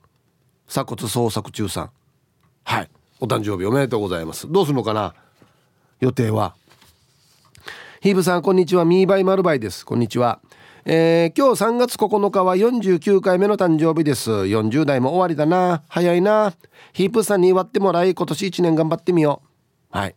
[0.67, 1.91] 鎖骨捜索中さん。
[2.65, 2.91] はい。
[3.21, 4.51] お誕生日おめでとうございます。
[4.51, 5.15] どうするのかな？
[6.01, 6.55] 予定は。
[8.01, 8.85] ヒーブさんこんにちは。
[8.85, 9.87] ミーバイマルバイです。
[9.87, 10.41] こんにちは。
[10.85, 14.31] えー、今日3月9日は49回目の誕生日です。
[14.31, 15.83] 40代も終わりだな。
[15.89, 16.55] 早いな。
[16.93, 19.43] ヒープさんに祝ってもらい今年1年頑張ってみよ
[19.93, 19.99] う。
[19.99, 20.15] はい。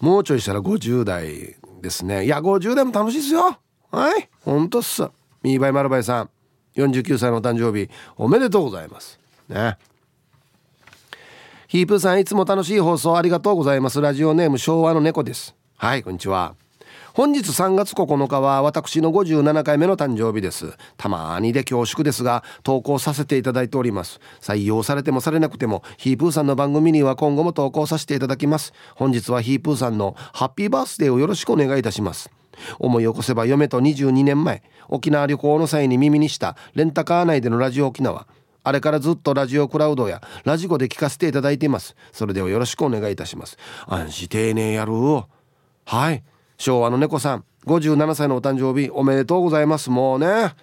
[0.00, 2.24] もうちょいしたら50代ですね。
[2.24, 3.58] いや50代も楽しいですよ。
[3.90, 4.28] はい。
[4.42, 5.02] ほんとっす。
[5.42, 6.30] ミーバイマルバイさん。
[6.76, 9.18] 49歳のお誕生日おめでとうございます。
[9.48, 9.76] ね。
[11.68, 14.00] ヒープーさんいつも楽しい放送ありがとうございます。
[14.00, 15.54] ラジオネーム昭和の猫です。
[15.76, 16.54] はいこんにちは。
[17.14, 20.76] 本日3月9日は私の57回目の誕生日です。
[20.96, 24.18] たまーにで恐縮ですが投稿させていただいております。
[24.40, 28.72] 採用されてもされなくてもヒープーさんの番組には今後も投稿させていただきます。
[28.96, 32.32] 本日はヒープーさんのハッピーバースデーをよろしくお願いいたします。
[32.80, 38.26] 思い起こせば嫁と22年前沖縄旅行の際に耳にしたレンタカー内でのラジオ沖縄。
[38.64, 41.94] あれからずっとラジオクラウドやラジコで聞かせていただいています。
[42.10, 43.56] それではよろしくお願いいたします。
[43.86, 44.94] 安心丁寧やる
[45.84, 46.24] はい。
[46.56, 49.90] 昭和の猫さん57歳のお誕生日おめでとうございます。
[49.90, 50.54] もうね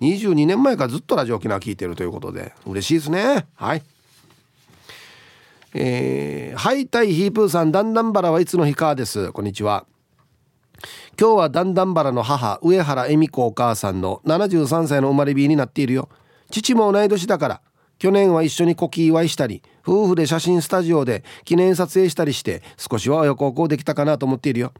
[0.00, 3.46] 22年前からずっとラジオ沖縄聞いてるということで嬉しいですね。
[3.54, 3.82] はい。
[5.74, 9.30] えー、ハイタイヒープーさんだんだんバラはいつの日かです。
[9.32, 9.86] こんにちは。
[11.18, 16.08] 今日はだんだんバラの母上原恵美子お母さんの73歳の生まれ日になっているよ。
[16.50, 17.60] 父も同い年だから
[17.98, 24.72] 去年は一緒に古希祝いしたり夫婦で写真スタジオで記念撮影したりして少しは親孝行できたかなと思っているよ。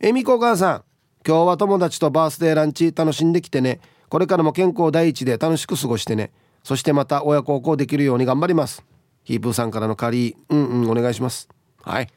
[0.00, 0.84] えみこお母さん
[1.26, 3.80] 今日は友達とバースデーランチ楽しんできてね。
[4.08, 6.30] これからも健康第一で楽しく過ごしてね。
[6.64, 8.84] そしてまた親孝行できるように頑張ります。
[9.24, 11.48] ヒープーさんからの借りうんうんお願いします。
[11.82, 12.08] はい。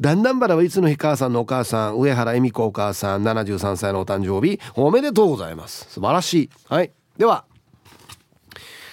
[0.00, 5.86] だんだんバラはいつの日母さんのお母さん上原恵美子お母さん73歳のお誕生日おめでとうございます。
[5.90, 6.50] 素晴らしい。
[6.68, 6.90] はい。
[7.18, 7.44] では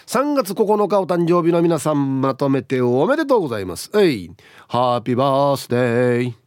[0.07, 3.89] 3月9日お誕生日の皆さんまとめておめでとうございます。
[3.95, 4.31] えい。
[4.67, 6.38] ハッピーバースデー。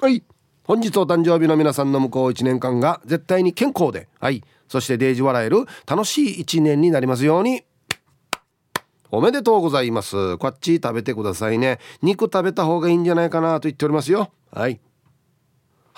[0.00, 0.08] は。
[0.08, 0.22] い
[0.64, 7.62] 本日お誕生日の皆さんの向こう1年間が絶対に健康ではいそしてデージ笑える楽しい1年になりますように。
[9.10, 10.36] おめでとうございます。
[10.36, 11.78] こっち食べてくださいね。
[12.02, 14.30] 肉食べた方がいいんじゃないかなと言っておりますよ。
[14.52, 14.80] はい。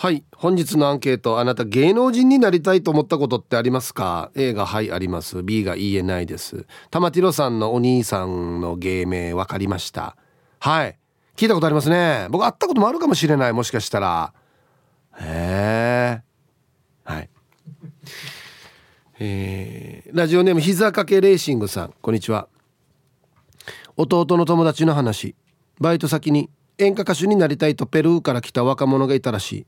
[0.02, 5.42] はい本日のアンケートあなた芸能人になりたいと思ったことってありますか？A がはいあります。
[5.42, 6.64] B がいいえないです。
[6.90, 10.16] 玉ティロさんのお兄さんの芸名分かりました。
[10.58, 10.96] はい。
[11.36, 12.28] 聞いたことありますね。
[12.30, 14.32] 僕会ったこともあるかもしれないもしかしたら。
[15.20, 16.22] へえ
[17.04, 17.28] はい。
[19.18, 21.94] えー、ラジオネーム膝掛けレーシングさん。
[22.00, 22.48] こんにちは。
[23.98, 25.34] 弟の友達の話。
[25.78, 29.66] バイト先に演歌歌手になりたいとペルーから来た若者がいたらしい。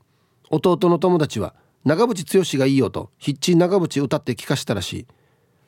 [0.53, 5.07] 弟の友達は長渕剛がいいよとヒッチ長渕歌って聞かしたらしい。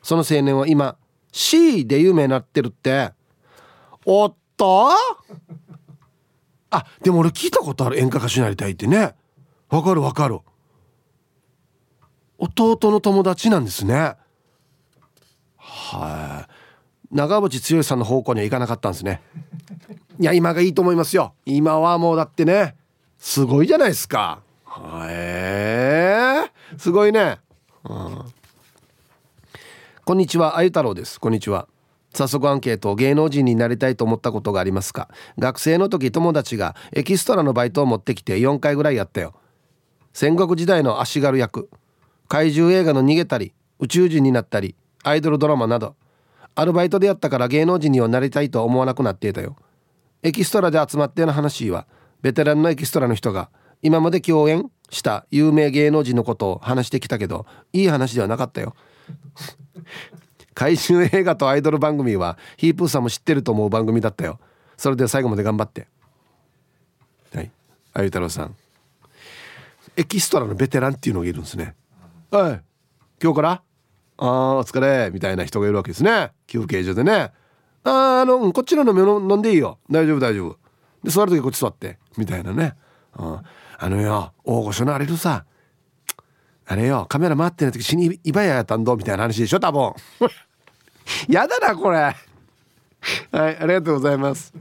[0.00, 0.96] その青年は今
[1.32, 3.12] C で有名になってるって。
[4.04, 4.90] おっと？
[6.70, 9.14] あでも俺聞いたことある演歌歌手になりたいってね。
[9.68, 10.38] わかるわかる。
[12.38, 14.14] 弟の友達なんですね。
[15.56, 16.46] は
[17.10, 17.14] い。
[17.14, 19.20] 長渕剛さんの方向には行かなかったんですね。
[20.20, 21.34] いや今がいいと思いますよ。
[21.44, 22.76] 今はもうだってね
[23.18, 24.42] すごいじゃないですか。
[24.78, 27.38] へえすごいね、
[27.84, 28.24] うん、
[30.04, 31.18] こんにちはあゆ太郎です。
[31.18, 31.68] こんにちは。
[32.12, 35.08] 早速アンケート芸能人になりたいと思ったことがありますか？
[35.38, 39.34] 学生の時友達がエキストラのバイトを持ってきて4回ぐらいやったよ。
[40.12, 41.68] 戦国時代の足軽役。
[42.28, 44.74] 怪獣映画の逃げたり宇宙人になったり
[45.04, 45.94] アイドルドラマなど。
[46.54, 49.56] アルバイトでやったから芸能人にはなりたいと思わなくなっていたよ。
[50.22, 51.86] エキストラで集まっての話は
[52.22, 53.50] ベテランのエキストラの人が
[53.82, 58.74] 今まで共演した有名芸能人のことを話してきたけどいい話ではなかったよ。
[60.54, 64.38] 怪獣映画とアイドル番組はヒープーさんも知ってると思う番組だったよ。
[64.76, 65.86] それで最後まで頑張って。
[67.34, 67.50] はい。
[67.92, 68.54] あゆ太郎さん。
[69.96, 71.74] エキストラのベテランっていうのがいるんですね。
[72.30, 72.60] はい
[73.22, 73.50] 今日から？
[74.18, 75.10] ああお疲れ。
[75.12, 76.32] みたいな人がいるわけですね。
[76.46, 77.32] 休憩所でね。
[77.84, 79.78] あああのこっちの飲み物飲んでいいよ。
[79.90, 80.58] 大丈夫大丈夫。
[81.02, 81.98] で座る時こっち座って。
[82.16, 82.74] みたいなね、
[83.18, 83.40] うん、
[83.78, 85.44] あのよ大御所のあれるさ
[86.66, 89.92] あれよカメラ回ってない時死にいばややったんどみたいな話でしょ多分。
[91.28, 91.98] やだなこれ。
[91.98, 92.16] はい
[93.32, 94.52] ありがとうございます。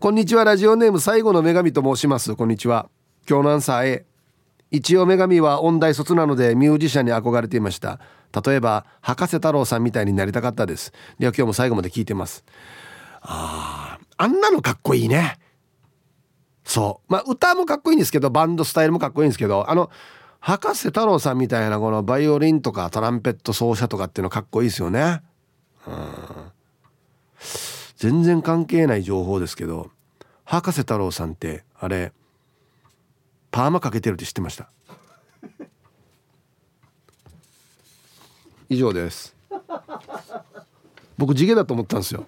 [0.00, 2.34] こんにちはラジオネーム最後の女神と申します。
[2.34, 2.88] こんにちは。
[3.28, 4.06] 今日のアンサー A
[4.70, 8.00] 一応女神は音大卒なのでミュージシャンに憧れていました。
[8.46, 10.92] 例えば博士太郎さんみたいになりたかったです。
[11.18, 12.44] では今日も最後まで聞いてます。
[13.20, 15.38] ああんなのかっこいいね。
[16.68, 17.12] そう。
[17.12, 19.90] まあ歌もかっこいいんですけどバンドスタイルもかっこいいんですけどあの
[20.38, 25.22] 博士太郎さんみたいなこのバイオリンとかトランペット奏者とかっていうのかっこいいですよね。
[25.86, 26.52] うん。
[27.96, 29.90] 全然関係ない情報ですけど
[30.44, 32.12] 博士太郎さんってあれ
[33.50, 34.68] パーマかけてるって知ってました？
[38.68, 39.34] 以上です。
[41.16, 42.26] 僕地毛だと思ったんですよ。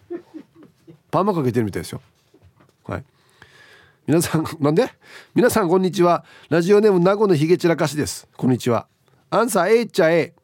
[1.10, 2.00] パーマかけてるみたいですよ。
[4.10, 4.90] 皆さんなんで？
[5.36, 6.24] 皆さんこんにちは。
[6.48, 8.26] ラジオネーム名護のひげ散らかしです。
[8.36, 8.88] こんにちは。
[9.30, 10.34] アンサー A っちゃ A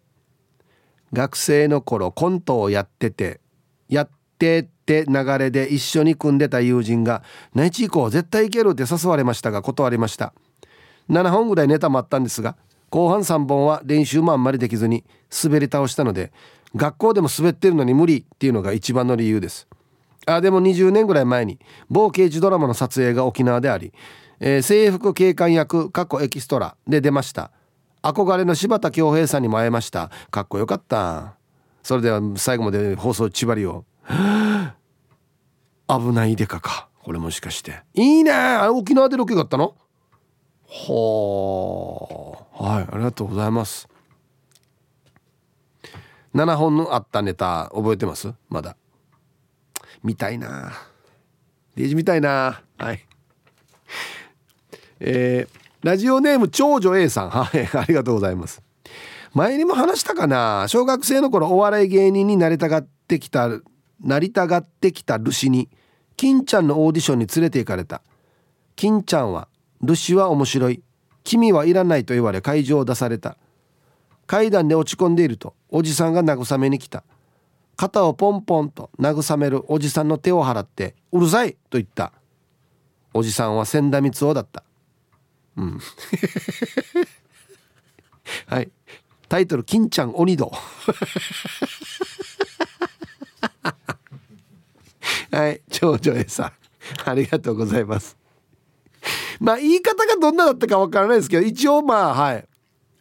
[1.12, 3.40] 学生の頃コントをやってて
[3.88, 7.24] やってって流れで一緒に組んでた友人が
[7.56, 10.32] 「内地以降絶対行ける」って誘われましたが断りました。
[11.10, 12.56] 7本ぐらいネタもあったんですが
[12.90, 15.02] 後半3本は練習もあんまりできずに
[15.42, 16.30] 滑り倒したので
[16.76, 19.66] 学校でも滑ってるのに無理っていうのが一番の理由です。
[20.26, 21.58] あでも20年ぐらい前に
[21.88, 23.92] 某刑事ドラマの撮影が沖縄であり、
[24.40, 27.52] えー、制服警官役過去エキストラで出ました。
[28.02, 30.10] 憧れの柴田恭平さんにも会えました。
[30.30, 31.34] かっこよかった。
[31.82, 33.84] それでは最後まで放送縛りを。
[35.88, 36.88] 危ないでかか。
[37.02, 37.82] これもしかして。
[37.94, 38.32] いいね。
[38.68, 39.74] 沖縄でロケがあったの？
[40.66, 43.88] ほうはいありがとうございます。
[46.34, 48.34] 7本のあったネタ覚えてます？
[48.48, 48.76] まだ。
[50.02, 50.72] 見たいな。
[51.76, 52.62] デージ見たいな。
[52.78, 53.06] はい。
[55.00, 57.30] えー、ラジオネーム長女 A さん。
[57.30, 57.68] はい。
[57.76, 58.62] ありがとうございます。
[59.34, 60.66] 前にも話したかな。
[60.68, 63.50] 小学生の頃お笑い芸人になりたがってきた
[64.00, 65.68] なりたがってきたルシに
[66.16, 68.02] 金ちゃんのオーディションに連れて行かれた。
[68.74, 69.48] 金ちゃんは
[69.82, 70.82] ルシは面白い。
[71.24, 73.36] 君はいらないと言われ会場を出された。
[74.26, 77.04] 階段で落ち込んでいるとおじさんが慰めに来た。
[77.76, 82.12] 肩をポンポンと慰めるおじさんの手を払って「うるさい!」と言った。
[83.12, 84.62] おじさんは千田光雄だった。
[85.56, 85.80] うん。
[88.46, 88.70] はい。
[89.28, 90.52] タイトル「金ちゃん鬼道」
[95.32, 95.62] はい。
[95.70, 96.52] 長女 A さん。
[97.08, 98.16] ありがとうございます。
[99.40, 102.46] まあ言い方がどんなだったかわからないですけど一応まあはい。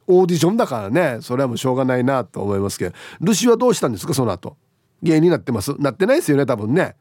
[0.07, 1.19] オーディションだからね。
[1.21, 2.95] それはもうしょうがないなと思いますけど。
[3.21, 4.57] ルシはどうしたんですかその後。
[5.05, 5.73] 芸人になってます。
[5.79, 6.95] なってないですよね多分ね。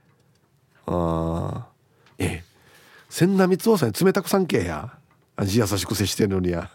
[0.87, 1.67] ああ
[2.19, 2.45] ええ。
[3.11, 4.97] 千田光雄さんに冷たくさんけや。
[5.37, 6.71] 味優しく接してるのにや。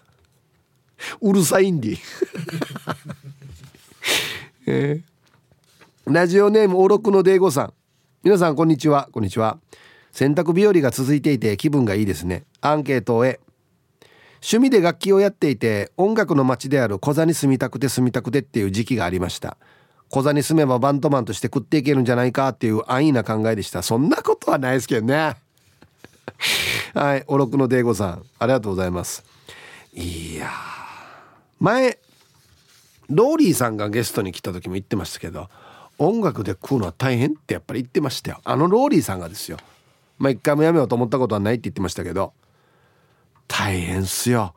[1.22, 1.98] うるさいんで。
[4.66, 7.74] えー、ラジオネームおろくのデーゴさん。
[8.24, 9.08] 皆さんこんにちは。
[9.12, 9.60] こんにちは。
[10.12, 12.44] 洗濯日和が続いていて気分がいいですね。
[12.62, 13.40] アンケートへ。
[14.42, 19.58] 趣味で楽器をやっていて音楽の街である小座に住みたくて住みたくてっていう時期がありました
[20.10, 23.84] 小座に住めばバンドマンとして食っていけるんじゃないかっていう安易な考えでした。
[23.84, 25.36] そんなことはないですけどね。
[26.93, 29.24] はいおろくのデーゴさんありがとうございます。
[29.93, 30.51] いや
[31.60, 31.99] 前
[33.10, 35.49] ローリーさんがゲストに来た時も言ってましたけど
[35.97, 38.39] 音楽で食うのは大変ってやっぱり言ってましたよ。
[38.43, 39.57] あのローリーさんがですよ。
[40.18, 42.34] まあ一回もやめようと思ったことはないって言ってましたけど
[43.47, 44.53] 大変っすよ。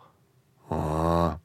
[0.70, 1.38] あ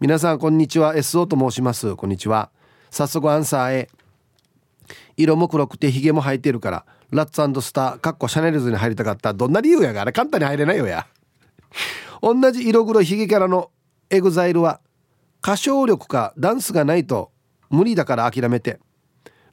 [0.00, 0.94] 皆さんこんにちは。
[0.94, 1.96] SO と申します。
[1.96, 2.50] こんにちは。
[2.96, 3.88] 早速アンサー A
[5.18, 9.34] 色も黒くてヒゲも生えてるからラッツスターかっこシャネルズに入りたかった。
[9.34, 10.00] どんな理由やが？
[10.00, 11.06] あれ簡単に入れないよや。
[12.22, 13.70] 同じ色黒ヒゲキャラの
[14.08, 14.80] エグザイルは
[15.42, 17.30] 歌唱力かダンスがないと
[17.68, 18.80] 無理だから諦めて。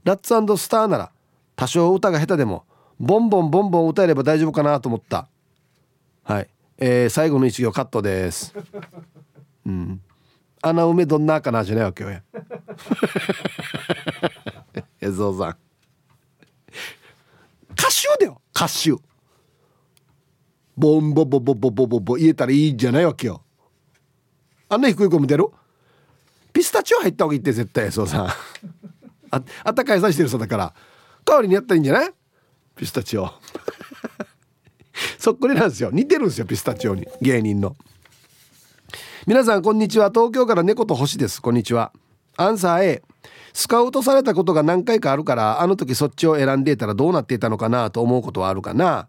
[0.06, 1.12] ラッツスターなら
[1.58, 2.64] 多少歌が下手でも
[2.98, 5.28] ボンボンボンボン歌えれば大丈夫かなと思った。
[6.24, 8.54] はい、えー、最後の一行カットです。
[9.66, 10.02] うん。
[10.62, 12.24] 穴埋めどんなかなじゃないわけよや。
[15.02, 15.58] えぞうさん。
[17.74, 18.92] 歌手だよ歌手。
[20.76, 23.44] ボンボボボボボボボ言えたらいいんじゃないわけよ。
[24.70, 25.48] あんな低い声も出る？
[26.52, 28.28] ピスタチオ入った方がいいって絶対そうさ
[29.32, 30.74] ああったかいさしてるさだから。
[31.26, 32.12] 代わりにやったらいいんじゃない？
[32.76, 33.30] ピスタチオ。
[35.18, 35.90] そっくりなんですよ。
[35.92, 37.08] 似てるんですよピスタチオに。
[37.22, 37.76] 芸人の。
[39.26, 40.10] 皆さんこんにちは。
[40.10, 41.42] 東京から猫と星です。
[41.42, 41.94] こんにちは
[42.38, 43.04] アンサー A
[43.54, 49.08] スカウトされたことが何回かあるからあの時そっちを選んでいたらどうなっていたのかなと思うことはあるかな。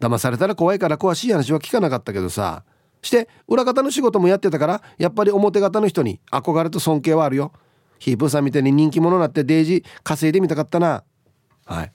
[0.00, 2.64] 騙されたら怖いから詳しい話は聞かなかったけどさ。
[3.02, 7.52] して裏方の仕事もやってたからやっぱり表方の人に憧れと尊敬はあるよ。
[7.98, 11.04] ヒープーさんみたいに人気者になってデイジー稼いでみたかったな。
[11.66, 11.92] はい。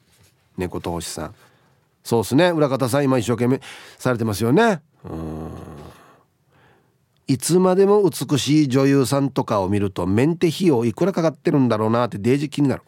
[0.58, 1.36] 猫と星さん。
[2.04, 2.50] そうっすね。
[2.50, 3.62] 裏方さん今一生懸命
[3.98, 4.82] されてますよね。
[5.04, 5.39] うん。
[7.30, 12.82] いつまでも美しい女優さんとかを見るとメンテ費用いくらかかってるんだろうなってデージ気になる。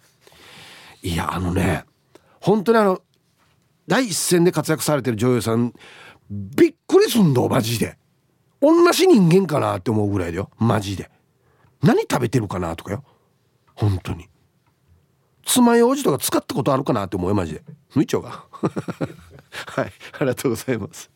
[1.04, 1.86] いやあのね
[2.40, 3.02] 本当にあの
[3.88, 5.74] 第一線で活躍されてる女優さん
[6.32, 8.00] びっくりすんだマジで。
[8.60, 11.12] 同じ人間かなって思うぐらいだよマジで。
[11.84, 13.04] 何食べてるかなとかよ
[13.76, 14.28] 本当に。
[15.46, 17.64] 爪楊枝とか使ったことあるかなって思うよマジで。
[17.94, 18.44] 無いちょが
[19.68, 21.12] はいありがとうございます。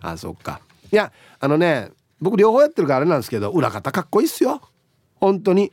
[0.00, 0.60] あそっか。
[0.90, 1.92] いやあのね
[2.24, 4.62] 僕両方やってるからあれなんですけど裏方かっこいいっすよ。
[5.20, 5.70] 本当に。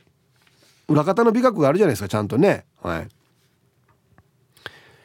[0.86, 2.66] 裏方の美学があるじゃないですかちゃんとね。
[2.82, 3.08] はい。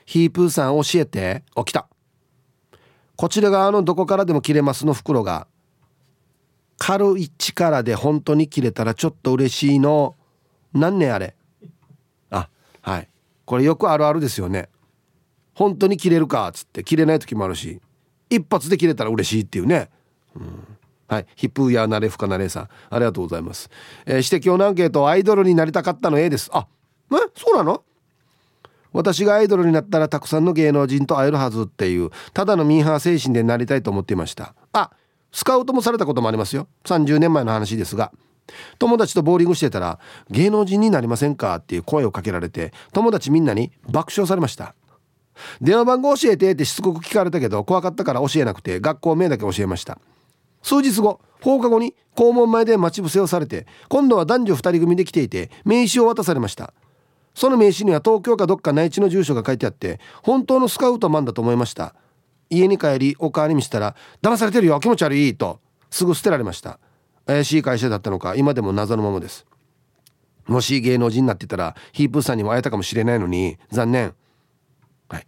[0.05, 1.43] ヒープーさん教えて。
[1.55, 1.87] 起きた。
[3.15, 5.47] こちら側のどこからでも切れますの袋が。
[6.77, 10.15] 軽い力で本当に切れたらちょっと嬉しいの。
[10.73, 11.33] 何年あれ。
[12.29, 12.49] あ
[12.81, 13.07] はい。
[13.45, 14.67] これよくあるあるですよね。
[15.53, 16.83] 本当に切れるかっつって。
[16.83, 17.79] 切れない時もあるし。
[18.29, 19.89] 一発で切れたら嬉しいっていうね。
[20.35, 20.76] うん。
[21.07, 22.69] はい、ヒップーやなれふかなれさん。
[22.89, 23.69] ありがとうございます、
[24.05, 26.49] えー、指摘のアンケートアイドルになりたかったの A です。
[26.53, 26.67] あ
[27.11, 27.83] えそうなの？
[28.93, 34.55] 私がアイドルになったらたくさんの芸能人と会えるはずっていうただのミーハー精神でなりたいと思っていました。
[34.73, 34.91] あ
[35.31, 36.67] スカウトもされたこともありますよ。
[36.85, 38.11] 30年前の話ですが。
[38.79, 39.99] 友達とボーリングしてたら
[40.29, 44.73] 芸能人になりませんかっていう声をかけられて友達みんなに爆笑されました。
[45.61, 49.99] 電話番号教えてってしつこく聞かれたけど怖かったから教えなくて学校名だけ教えました。
[50.68, 56.74] 数日後放課後に校門前で待ち伏せをされて今度は男女2人組で来ていて名刺を渡されました。
[57.34, 61.95] その名刺には東京かどっか内地の住所が書いてあって本当のスカウトマンだと思いました。
[62.49, 66.80] 家に帰りお母に見せたら「騙されてるよ気持ち悪い」とすぐ捨てられました。
[67.26, 69.45] 怪しい会社だったのか今でも謎のままです。
[70.47, 74.13] もし芸能人になってたらヒープーさんにも会えたかもしれないのに残念。
[75.07, 75.28] はい。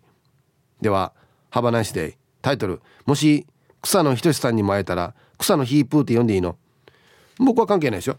[0.82, 1.14] では
[1.50, 3.48] 「ハバナイスデイ」タイトル「もし
[3.82, 6.56] 草野仁さんにも会えたら草野ヒープーって呼んでいいの？
[7.40, 8.18] 僕は関係ないですよ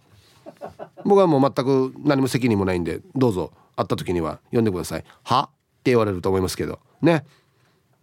[1.05, 5.05] 僕はもう全く何も責任もないんでどうぞ会った時には呼んでください。
[5.23, 5.51] は？
[5.51, 6.81] って言われると思いますけど。
[7.01, 7.25] ね。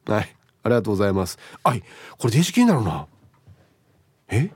[0.05, 0.35] はい。
[0.63, 1.37] ありがとうございます。
[1.63, 1.83] はい
[2.17, 3.07] これ電子気になるな。
[4.29, 4.51] え？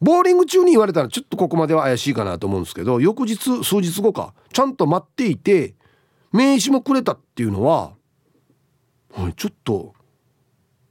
[0.00, 5.74] ボーリング中に言われたらちょっとここまでは怪しいかなと思うんですけど翌日数日後かちゃんと待っていて
[6.32, 7.92] 名刺もくれたっていうのは、
[9.12, 9.94] はい、ちょっと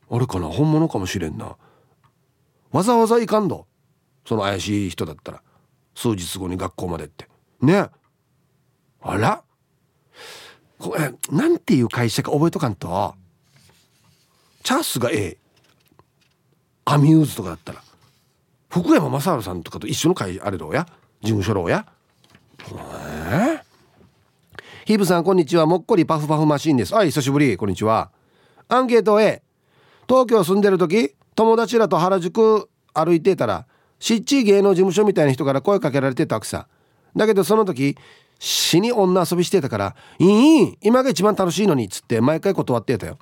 [0.10, 0.48] あれかな？
[0.48, 1.56] 本物かもしれんな。
[2.72, 3.65] わざわざ行かんど
[4.26, 5.41] その怪しい人だったら。
[5.95, 7.28] 数日後に学校までって。
[7.61, 7.89] ね。
[9.01, 9.41] あら？
[10.78, 13.15] これなんていう会社か覚えとかんと？
[14.63, 15.38] チャースが A
[16.86, 17.82] アミューズとかだったら。
[18.70, 20.86] 福山雅治さんとかと一緒の会あれどうや？
[21.22, 21.88] 事務所ろうや？
[23.32, 23.61] え、
[24.86, 25.65] ヒブさんこんにちは。
[25.65, 26.93] もっこりパフパフマシーンです。
[26.93, 27.57] はい久しぶり。
[27.57, 28.11] こんにちは。
[28.68, 29.41] アンケート A
[30.07, 31.15] 東京住んでる時？
[31.38, 33.68] 友達らと原宿歩いてたら
[34.00, 36.68] しっちい芸能事務所みたいな人から声かけられてたくさ。
[37.16, 37.96] だけどその時
[38.40, 43.20] 死に女遊びしてたから「いい今が一番楽しいのに」っつって毎回断ってたよ。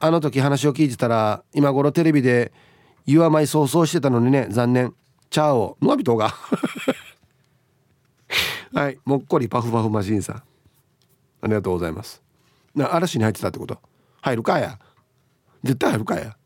[0.00, 2.52] あの時話を聞いてたら今頃テレビで
[3.06, 4.92] 「You are my 想像してたのにね残念。
[5.30, 5.76] チャオ。
[5.80, 6.34] ノアビトが。
[8.74, 8.98] はい。
[9.04, 10.36] もっこりパフパフマシンさん。
[10.36, 10.42] あ
[11.46, 12.20] りがとうございます。
[12.74, 13.78] な嵐に入ってたってこと？
[14.20, 14.80] 入るかや。
[15.62, 16.36] 絶対入るかや。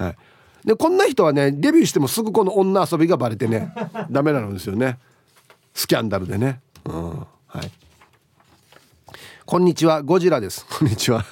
[0.00, 0.16] はい。
[0.64, 3.72] でこんな人はねデビューしてもすぐこの女遊びがバレてね
[4.10, 4.98] ダメなんですよね。
[5.74, 6.60] スキャンダルでね。
[6.84, 7.18] うん。
[7.18, 7.26] は
[7.60, 7.70] い。
[9.44, 10.66] こんにちはゴジラです。
[10.66, 11.24] こんにちは。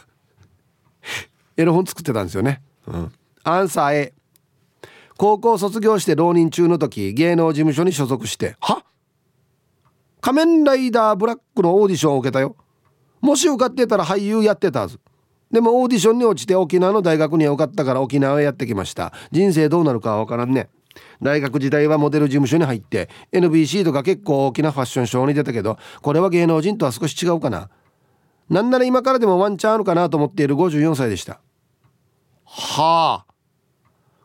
[1.56, 2.62] エロ本作ってたんですよね。
[2.86, 3.12] うん。
[3.42, 4.14] アンサー A
[5.16, 8.56] 高校卒業して浪人中の時芸能事務所に所属して。
[8.60, 8.84] は？
[10.20, 12.56] 仮面ライダーブラックのオーディションを受けたよ。
[13.20, 15.00] もし受かってたら俳優やってたはず
[15.50, 19.12] でもオーディションに落ちて沖縄の大学には受かったから沖縄へやってきました。
[19.30, 20.68] 人生どうなるかは分からんね。
[21.22, 27.70] 大学時代はモデル事務所に入って NBC とか結構大きなファッションショーに出たけどこれは芸能人とは少し違うかな。
[28.48, 31.40] なんなら今からでもワンチャンあるかなと思っている54歳でした。
[32.44, 33.26] はあ。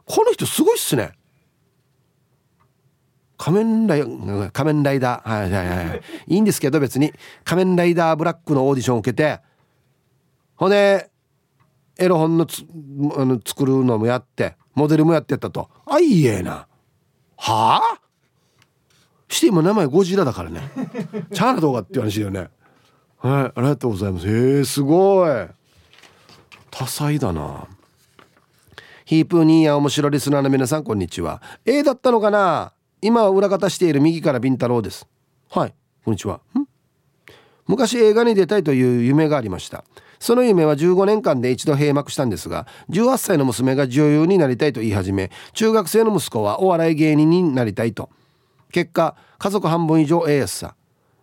[0.06, 1.12] この人すごいっすね。
[3.38, 4.04] 仮面ライ
[4.54, 5.30] 仮面ライダー。
[5.30, 6.02] はいはいはい。
[6.28, 7.14] いいんですけど別に
[7.44, 9.40] 仮面ライダーブラックのオーディションを受けて
[10.56, 11.10] ほんで
[11.98, 12.64] エロ本のつ
[13.16, 15.70] あの作るのもやってモデルもやってたと。
[15.86, 16.68] あいえな。
[17.38, 17.82] はあ？
[19.30, 20.62] して今名前ゴジラだからね。
[21.34, 22.50] チャーナ動画っていう話だよね。
[23.18, 24.28] はいありがとうございます。
[24.28, 25.48] へえすごい。
[26.72, 27.68] 多彩だな。
[29.06, 31.42] ヒープーニーや面白リスナーの皆さんこんにちは。
[31.66, 32.74] A だったのかな？
[33.02, 35.08] 今裏方している右からビンタロウです。
[35.52, 35.74] はい
[36.04, 36.40] こんにちは。
[37.68, 39.84] 昔映画に出たいという夢がありました。
[40.24, 48.10] その夢は15年間で一度閉幕したんですが18歳の娘が女優になりたいと言い始め中学生の息子はお笑い芸人になりたいと。
[48.72, 50.76] 結果家族半分以上 A やすさ。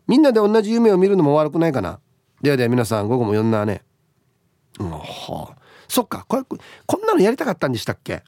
[0.07, 1.98] みんなで同じ夢を見るのも悪くないかな。
[2.42, 3.80] ではでは皆さん午後も呼んだね。
[4.78, 5.57] うんはあ
[5.88, 6.26] そっか。
[6.28, 8.22] これこんなのやりたかったんでしたっけ？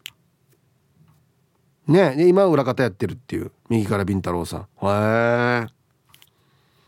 [1.86, 4.60] ねで今裏方やってるっていう右からビンタロウさん。
[4.60, 5.66] へえ。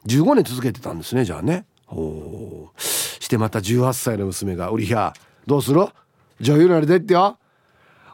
[0.06, 1.66] 15年続けてたんですねじゃあね。
[1.88, 2.70] お
[3.24, 5.12] してまた18歳の娘が「ウリヒャ
[5.46, 5.86] どうする？
[6.40, 7.38] 女優なりたいってよ」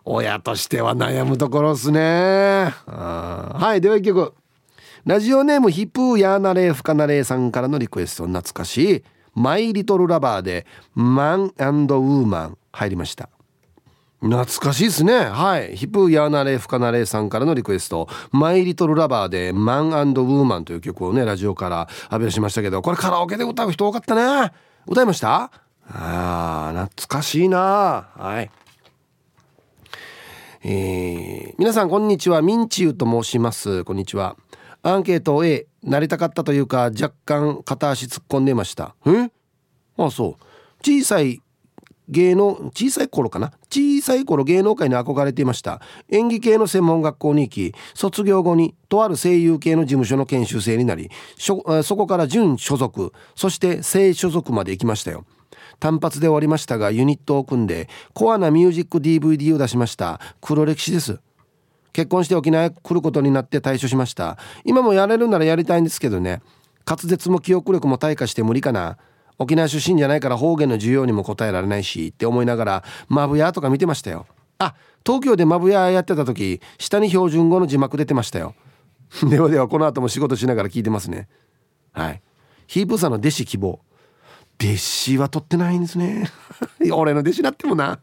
[0.05, 2.73] 親としては悩むところっすね。
[2.87, 4.33] はいでは一曲。
[5.05, 8.27] ラジオネームヒプーヤーナレーフカナレーさんからのリクエスト。
[8.27, 9.05] 懐かしい
[9.35, 13.29] 「マイ・リトル・ラバー」で「マンウーマン」入りました。
[14.21, 15.19] 懐かしいですね。
[15.19, 15.77] はい。
[15.77, 24.53] ヒプーヤーナレーフカナレーさんからのリクエスト「マイ・リトル・ラバー」で「マンウーマン」という曲をねラジオから発表しましたけどこれカラオケで歌う人多かったね
[24.87, 25.51] 歌いました？
[25.89, 28.09] ああ懐かしいな。
[28.17, 28.51] はい。
[30.63, 32.43] えー、皆さんこんにちは。
[32.43, 33.85] ミンチユと申します。
[33.85, 34.37] こんにちは。
[34.83, 38.95] アンケート A なりたかったというか若干片足突っ込んでました。
[39.07, 39.31] え？
[39.99, 40.45] あそう。
[40.83, 41.43] 小さい
[42.11, 43.53] 芸能小さい頃かな？
[43.71, 45.81] 小さい頃芸能界に憧れていました。
[46.11, 55.25] 演技系の専門学校に行き卒業後にとある声優系の事務所の研修生になりそこから準所属そして正所属まで行きましたよ。
[55.79, 60.21] 単発で終わりましたがユニットを組んでコアなミュージック DVD を出しました。
[60.41, 61.21] 黒歴史です。
[61.93, 64.37] 結婚して沖縄へ来ることになって退所しました。
[64.65, 66.43] 今もやれるならやりたいんですけどね。
[66.87, 68.99] 滑舌も記憶力も退化して無理かな。
[69.41, 74.27] 沖縄出身じゃないから方言の需要にも応えられないしって思いながらマブヤとか見てましたよ。
[74.59, 74.75] あ
[75.05, 78.55] 東京でマブヤやってた時下に標準語の字幕出てましたよ。
[79.29, 81.27] ではではこの後も仕事しながら聞いてますね。
[81.93, 82.23] はい。
[82.67, 83.81] ヒープさんの弟子希望。
[84.63, 86.31] 弟子は取ってないんですね。
[86.93, 87.99] 俺の弟子なってもな。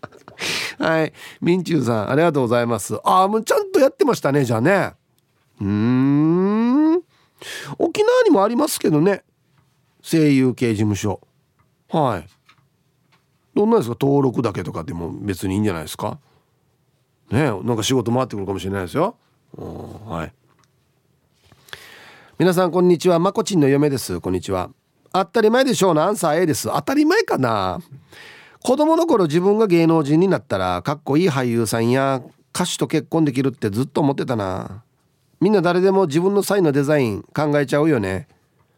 [0.78, 1.12] はい。
[1.40, 2.96] みんちゅうさんありがとうございます。
[3.02, 4.92] ああもうちゃんとやってましたねじゃあね。
[5.58, 7.00] うん。
[7.78, 9.24] 沖縄にもありますけどね。
[10.02, 11.20] 声優系事務所。
[11.90, 12.26] はい。
[13.54, 13.96] どんなですか？
[14.00, 16.18] 登録だけとかでも別にいいんじゃないですか？
[17.30, 19.16] ねなんか仕事回ってくるかもしれないですよ。
[19.56, 20.32] はい。
[22.38, 23.18] 皆さんこんにちは。
[23.18, 24.20] まこちんの嫁です。
[24.20, 24.70] こんにちは。
[25.12, 26.04] 当たり前でしょうな。
[26.04, 26.68] アンサー A です。
[26.68, 27.80] 当たり前かな。
[28.62, 32.22] 子供の頃自分が芸能人になったらかっこいい俳優さんや
[32.54, 34.84] 歌手と結婚できるってずっと思ってたな。
[35.40, 38.28] みんな誰でも自分のサインのデザイン考えちゃうよね。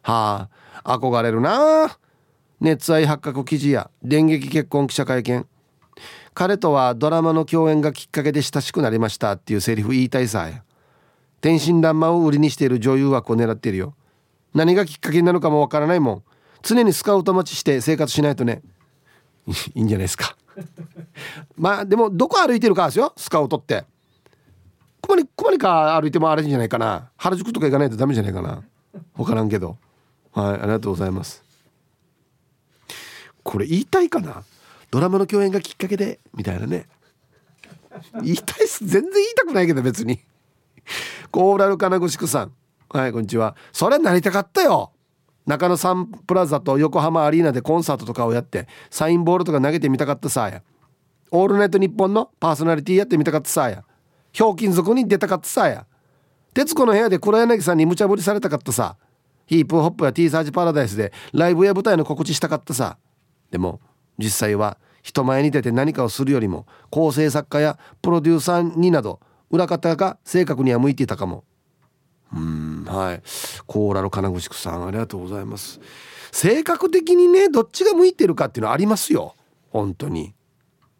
[0.01, 1.97] はあ憧れるな。
[2.59, 5.45] 熱愛発覚記事や電撃結婚記者会見。
[6.33, 10.49] 彼とはドラマの共演がきっかけで親しくなりましたっていうセリフ言いたいさ
[11.41, 13.93] 天真爛漫を売りにしている女優枠を狙ってるよ。
[14.53, 16.23] 何がきっかけになるかもわからないもん。
[16.61, 18.61] 常にスカウト待ちして生活しないとね。
[19.45, 19.51] い
[19.81, 20.37] いんじゃないですか。
[21.57, 23.13] まあでもどこ歩いてるかですよ。
[23.17, 23.85] スカウトって。
[25.01, 27.09] こまにこまにか歩いてもあれじゃないかな。
[27.17, 28.63] 原宿とか行かないとダメじゃないかな。
[29.15, 29.77] 分からんけど。
[30.33, 31.43] はいありがとうございます。
[33.43, 34.43] これ言いたいかな？
[34.89, 36.19] ドラマの共演がきっかけで？
[36.35, 36.87] みたいなね。
[38.23, 38.85] 言いたいっす。
[38.85, 40.19] 全然言いたくないけど別に。
[41.31, 42.53] コーラル金具宿さん。
[42.89, 43.55] はいこんにちは。
[43.71, 44.91] それなりたかったよ。
[45.45, 50.63] 中野サンプラザと横浜アリーナでコンサートとかをやってサインボールとか投げてみたかったさや。
[51.31, 53.83] オールナイトニッポンのパーソナリティやってみたかったさや。
[54.31, 55.85] ひょうきん族に出たかったさや。
[56.53, 58.95] 徹子の部屋で黒柳さんに無茶ぶりされたかったさ。
[59.45, 62.97] ヒープホップや T サージパラダイスでライブや舞台の告知したかったさ。
[63.51, 63.81] でも
[64.17, 69.19] 実際は人前に出て何かをするよりも構成作家やプロデューサーになど
[69.51, 71.43] 裏方が正確には向いていたかも。
[72.33, 73.21] うんはい。
[73.67, 75.79] コーラの金具宿さんありがとうございます。
[76.31, 79.35] 性格的にねどっちが向いてるかっていうのはありますよ。
[79.69, 80.33] 本当に。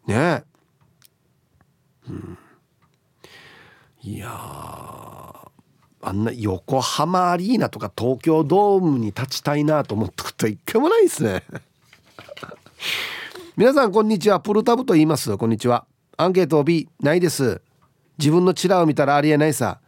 [0.05, 0.43] ね。
[2.07, 2.37] うん。
[4.01, 4.29] いや
[6.05, 11.43] あんな横浜アリーナとか東京ドームに立ちたいなと思ったことは一回もないですね。
[13.55, 14.41] 皆さんこんにちは。
[14.41, 15.37] プルタブと言います。
[15.37, 15.85] こんにちは。
[16.17, 17.61] アンケート B ないです。
[18.17, 19.79] 自分のチラを見たらありえないさ。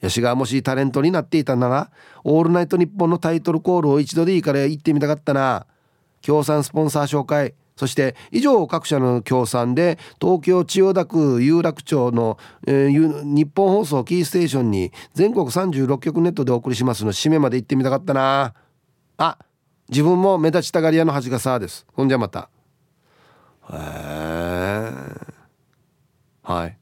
[0.00, 1.90] ヤシがもしタレントになっていたなら
[2.24, 5.66] 「オールナイトニッポン」のタイトルコールを一度でいいから言ってみたかったな。
[6.22, 7.54] 協賛スポンサー紹介。
[7.76, 18.54] そして以上各社の協賛で東京千代田区有楽町の、えー、日本放送キーステーションに全国36局ネットでお送りしますの締めまで行ってみたかったな。
[19.16, 19.38] あ
[19.88, 21.86] 自分も目立ちたがり屋の恥がさです。
[21.92, 22.48] ほんじゃまた。
[23.70, 24.92] へえ
[26.42, 26.78] はい。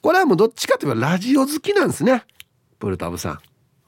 [0.00, 2.24] これはもうどっちかといえばラジオ好きなんですね。
[2.78, 3.38] プルタブさん。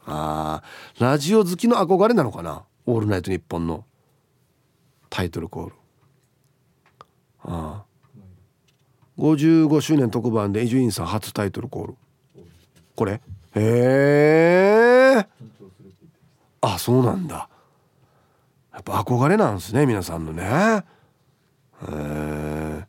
[0.07, 0.62] あ
[0.99, 3.85] ラジオ好きの憧れなのかな「オールナイトニッポン」の
[5.09, 5.74] タイトルコール。
[7.45, 7.84] ああ
[9.18, 11.97] 55周年特番で伊集院さん初タイトルコール。
[12.97, 13.20] これ？
[13.55, 15.26] へえ
[16.61, 17.49] あそうなんだ。
[18.72, 20.42] やっぱ憧れなんですね皆さんのね。
[20.45, 20.84] へ
[21.90, 22.84] え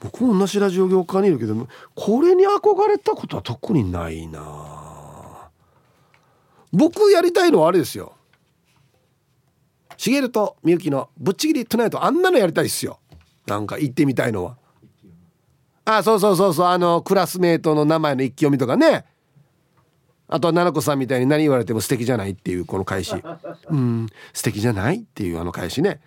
[0.00, 5.50] 僕も同じラジオ業界にいるけどこれに憧れたことは特にないな。
[6.72, 8.14] 僕やりたいのはあれですよ。
[9.96, 13.00] しげるとみゆきのぶっちぎりトゥナイトあんなのやりたいっすよ。
[13.48, 14.56] なんか行ってみたいのは。
[15.84, 16.66] あそうそうそうそう。
[16.66, 19.06] あのクラスメートの名前の一気読みとかね。
[20.30, 23.14] あとは奈々子さんみたいに何言われても素敵じゃないっていうこの返し。
[23.70, 24.06] うん。
[24.34, 26.00] 素敵じゃないっていうあの返しね。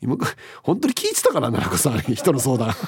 [0.00, 0.16] 今
[0.62, 2.74] 本当に聞いてたかな奈々子さん人の相談。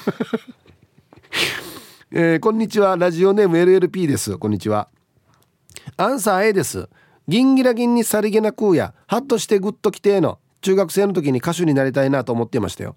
[2.13, 2.95] えー、こんにちは。
[2.95, 4.37] ラジオネーム LLP です。
[4.37, 4.89] こんにちは。
[5.97, 6.87] アンサー A です。
[7.27, 10.37] ギンギラギンにさりげなくうやハッとしてグッときての。
[10.61, 12.95] 中学生の時に歌手になりたいなと思ってましたよ。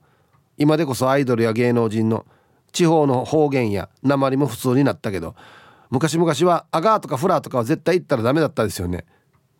[0.56, 2.24] 今でこそアイドルや芸能人の
[2.72, 5.34] 地方の方言や鉛も普通になったけど
[5.90, 9.04] 昔々はアガーとかフラーとかは絶対行ったらダメだったですよね。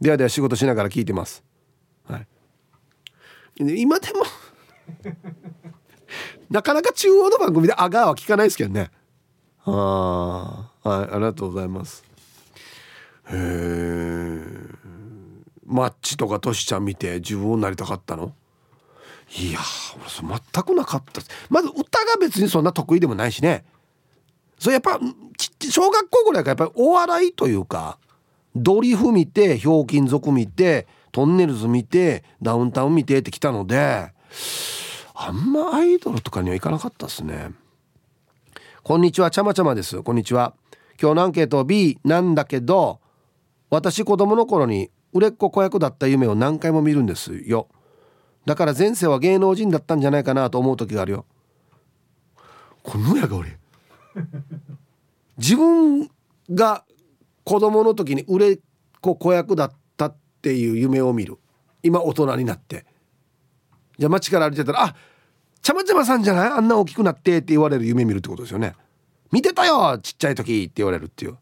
[0.01, 1.45] ではでは仕事しながら聞いてます。
[2.07, 2.27] はい。
[3.57, 4.25] 今でも
[6.51, 8.91] なかなか中央の番組でアガーは聞かないですけどね。
[9.65, 12.05] ああはいありがとうございます。
[13.27, 14.84] へえ
[15.67, 18.33] マッチとかトシちゃん見て自分をなりたかったの？
[19.39, 19.59] いや
[20.23, 23.65] 俺全くなかったまず歌が別にそんな得意でもないしね。
[24.59, 25.01] それやっぱ
[25.61, 27.99] 小学校ぐらいからやっぱりお笑いというか
[28.55, 34.13] ドリフ見てひょうきん族見てトンネルズ見てダウンタウン見てってきたので
[35.15, 37.51] あんまアイドルとかにはいかなかったですね。
[38.83, 40.03] こんにちはちゃまちゃまです。
[40.03, 40.55] こんにちは。
[41.01, 43.01] 今日のアンケート B なんだけど
[43.71, 47.69] 私子供の頃に売れっ子子役だった夢を何回も見るんですよ。
[48.45, 51.25] だから前世は芸能人だったんじゃないかなと思う時があるよ。
[52.83, 53.59] このやが俺。
[55.39, 56.11] 自分
[56.51, 56.85] が
[57.45, 58.61] 子供の時に売れっ
[59.01, 61.39] 子子役だったっていう夢を見る。
[61.83, 62.85] 今大人になって。
[63.99, 64.95] じゃあ街から歩いてたら「あ
[65.63, 66.49] ちゃまちゃまさんじゃない？
[66.51, 68.75] あんな大きくなって」って言われる夢見るってことですよね。
[69.31, 71.39] 見てたよちっちゃい時って言われるっていう。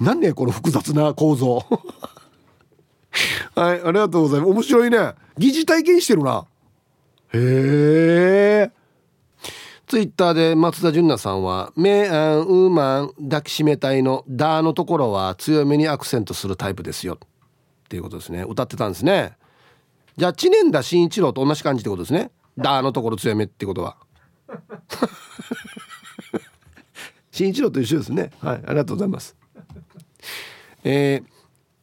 [0.00, 1.64] 何ねこの複雑な構造。
[3.54, 4.50] はいありがとうございます。
[4.50, 5.14] 面白いね。
[5.36, 6.46] 疑似体験してるな。
[7.32, 8.70] へえ
[9.86, 17.14] ツイッターで松田純奈さんは「メアンウーマン抱きしめたい」の「ダー」のところは強めにアクセントするタイプですよ。
[17.14, 17.18] っ
[17.88, 18.44] ていうことですね。
[18.46, 19.36] 歌ってたんですね。
[20.16, 23.96] じゃあ知念田慎一郎と同じ感じってことですね「ダー」のところ強めってことは。
[27.30, 28.30] 慎一郎と一緒ですね。
[28.40, 29.36] はいありがとうございます。
[30.84, 31.37] えー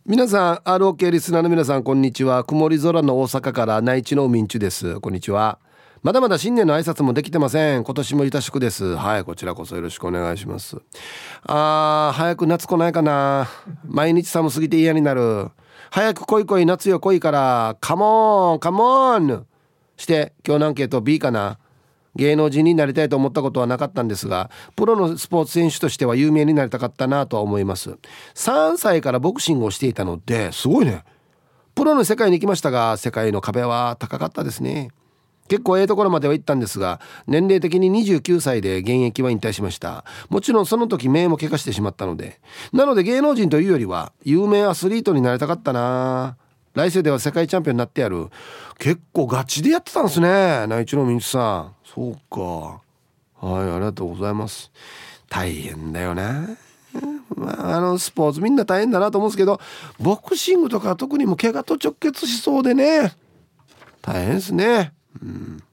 [0.08, 2.44] 皆さん ROK リスナーの皆さんこんにちは。
[2.44, 5.00] 曇り空の大阪から内地の民中です。
[5.00, 5.58] こんにちは。
[6.04, 7.84] まだまだ新年の挨拶もできてません。
[7.84, 8.96] 今年もいたしくです。
[8.96, 10.78] はいこちらこそよろしくお願いします。
[11.42, 13.48] あー早く夏来ないかな。
[13.84, 15.50] 毎日寒すぎて嫌になる。
[15.90, 17.76] 早く来い来い夏よ来いから。
[17.82, 19.48] カモンカモン
[19.98, 21.58] して今日のアンケート B かな。
[22.16, 27.98] 芸能人になりたいと思ったことはなかったんですがプロのスポーツ選手としては有名になりたかったなとは思います。
[28.36, 31.04] 3歳からボクシングをしていたのですごいね。
[31.76, 34.90] プロの世界に行きましたが世界の壁は高かったですね。
[35.48, 40.04] 結構ええところまでは行ったんですが年齢的に29歳で現役は引退しました。
[40.30, 42.40] もちろんその時目も怪我してしまったので。
[42.74, 46.38] なので芸能人というよりは有名アスリートになりたかったな。
[46.76, 48.28] 来世では世界チャンピオンになってやる。
[48.78, 51.76] 結構ガチでやってたんですね内地の民主さん。
[51.86, 52.82] そうか。
[53.40, 54.72] はいありがとうございます。
[55.30, 56.50] 大変だよな
[57.36, 59.60] まあ、あのスポーツみんな大変だなと思うんですけど
[60.00, 63.14] ボクシングとか特にも怪我と直結しそうでね。
[64.02, 65.64] 大変ですね、うん、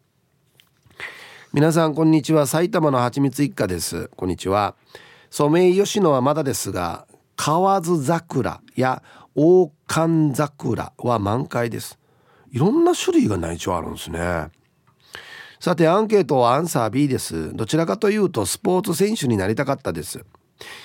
[1.53, 2.47] 皆さんこんにちは。
[2.47, 4.09] 埼玉のはちみつ一家です。
[4.17, 4.75] こんにちは。
[5.31, 9.03] ソメイヨシノはまだですが河津桜や
[9.35, 11.99] 大寒桜は満開です。
[12.51, 14.51] いろんな種類が内調あるんですね。
[15.59, 17.55] さてアンケートはアンサー B です。
[17.55, 20.25] どちらかというとスポーツ選手になりたかったです。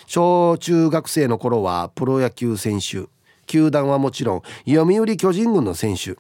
[0.05, 3.07] 小中学生の頃はプロ野球選手。
[3.47, 6.11] 球団はもちろん読売巨人軍の選手。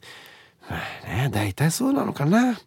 [1.05, 2.59] ね大体そうなのかな。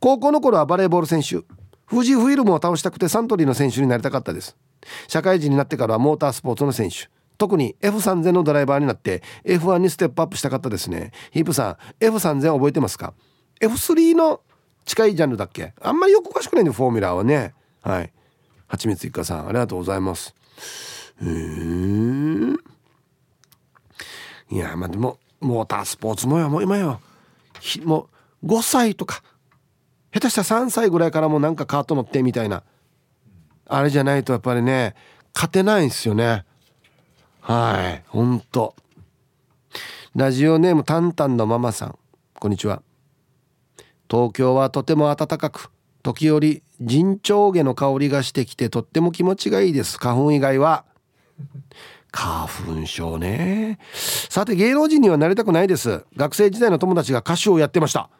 [0.00, 1.44] 高校の頃はバレーボール選手。
[1.90, 4.56] 富士フイルムを倒したくてサントリーの選手になりたかったです。
[5.08, 7.08] 社会人になってからはモータースポーツの選手。
[7.38, 11.12] 特に F3000 のドライバーになって F1 にステップアップしたかったですね。
[11.32, 13.14] ヒープさん F3000 覚えてますか
[13.60, 14.40] ？F3 の
[14.84, 15.74] 近いジャンルだっけ？
[15.80, 17.54] あんまりよく詳しくないんでフォーミュラーはね。
[17.82, 18.12] はい。
[18.68, 20.34] はちみついかさんありがとうございます。
[21.22, 21.26] へえ
[24.50, 27.00] いやまあでもモータースポーツもよもう今よ。
[27.84, 28.08] も
[28.42, 29.22] う5歳とか。
[30.12, 32.62] 下手したら3歳ぐらいからもうなんかカート乗ってみたいな。
[33.68, 34.94] あれじゃないとやっぱりね
[35.34, 36.44] 勝てないんですよね。
[37.46, 38.02] はい。
[38.08, 38.74] ほんと。
[40.16, 41.98] ラジオネームタンタンのママさん。
[42.40, 42.82] こんにちは。
[44.10, 45.70] 東京はとても暖かく
[46.02, 49.96] 時折陣長毛の香りがしてきてとっても気持ちがいいです。
[49.96, 50.86] 花粉以外は。
[52.10, 53.78] 花粉症ね。
[53.94, 56.04] さて芸能人にはなりたくないです。
[56.16, 58.10] 学生時代の友達が歌手をやってました。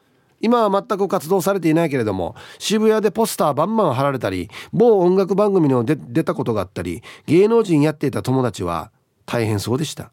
[0.41, 8.93] 今は全く活動されていないけれども渋谷でポスターバンバン貼られたり某音楽番組にも出たことがあったり芸能人やっていた友達は
[9.27, 10.11] 大変そうでした。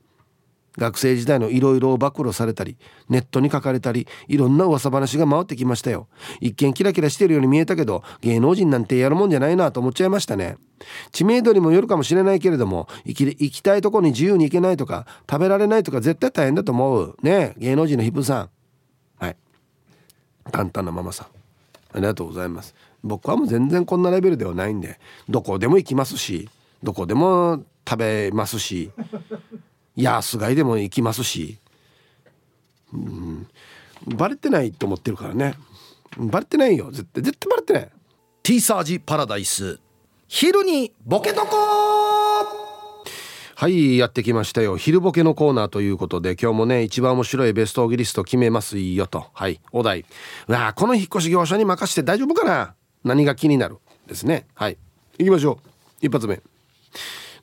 [0.77, 6.07] 学生時代のいろいろを暴露されたりネットに書かれたりいろんな噂話が回ってきましたよ。
[6.41, 10.57] 一見キラキラしてるように見えたけど芸能人なんてやるもんじゃないなと思っちゃいましたね。
[11.11, 17.17] 知名度にもよるかもしれないけれども行き行きたいとこに自由に行けないとか食べられないとか絶対大変だと思う。
[17.21, 18.49] ね芸能人のヒップさん。
[19.19, 19.37] はい。
[20.51, 21.27] 簡単なママさん。
[21.95, 22.73] ありがとうございます。
[23.03, 24.99] 僕はもう全然こんなレベルではないんで
[25.29, 26.49] どこでも行きますし
[26.81, 28.91] どこでも食べますし
[29.95, 31.59] 安買いでも行きますし、
[32.93, 33.47] うん、
[34.07, 35.55] バレてないと思ってるからね。
[36.17, 36.91] バレてないよ。
[36.91, 37.89] 絶対絶対バレてない。
[38.43, 39.79] T サージパラダイス。
[40.27, 41.57] 昼にボケとこ
[43.55, 44.77] はいやってきましたよ。
[44.77, 49.27] 昼ボケのコーナーということで今日もね一番面白いベストオギリスト決めますよと。
[49.33, 50.05] はいお題。
[50.47, 52.73] わあこの引っ越し業者に任して大丈夫かな？
[53.03, 53.77] 何が気になる？
[54.07, 54.47] ですね。
[54.55, 54.77] はい
[55.19, 56.05] 行きましょう。
[56.05, 56.41] 一発目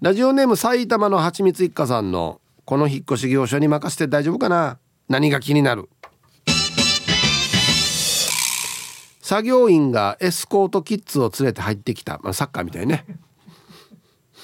[0.00, 4.78] ラジオネーム埼玉のはちみつ一家さんのこの引っ越し業者に任せて大丈夫かな。
[5.10, 5.90] 何が気になる。
[9.20, 13.04] 作業員がエスコートキッズを連れて入ってきた、まあ、サッカーみたいね。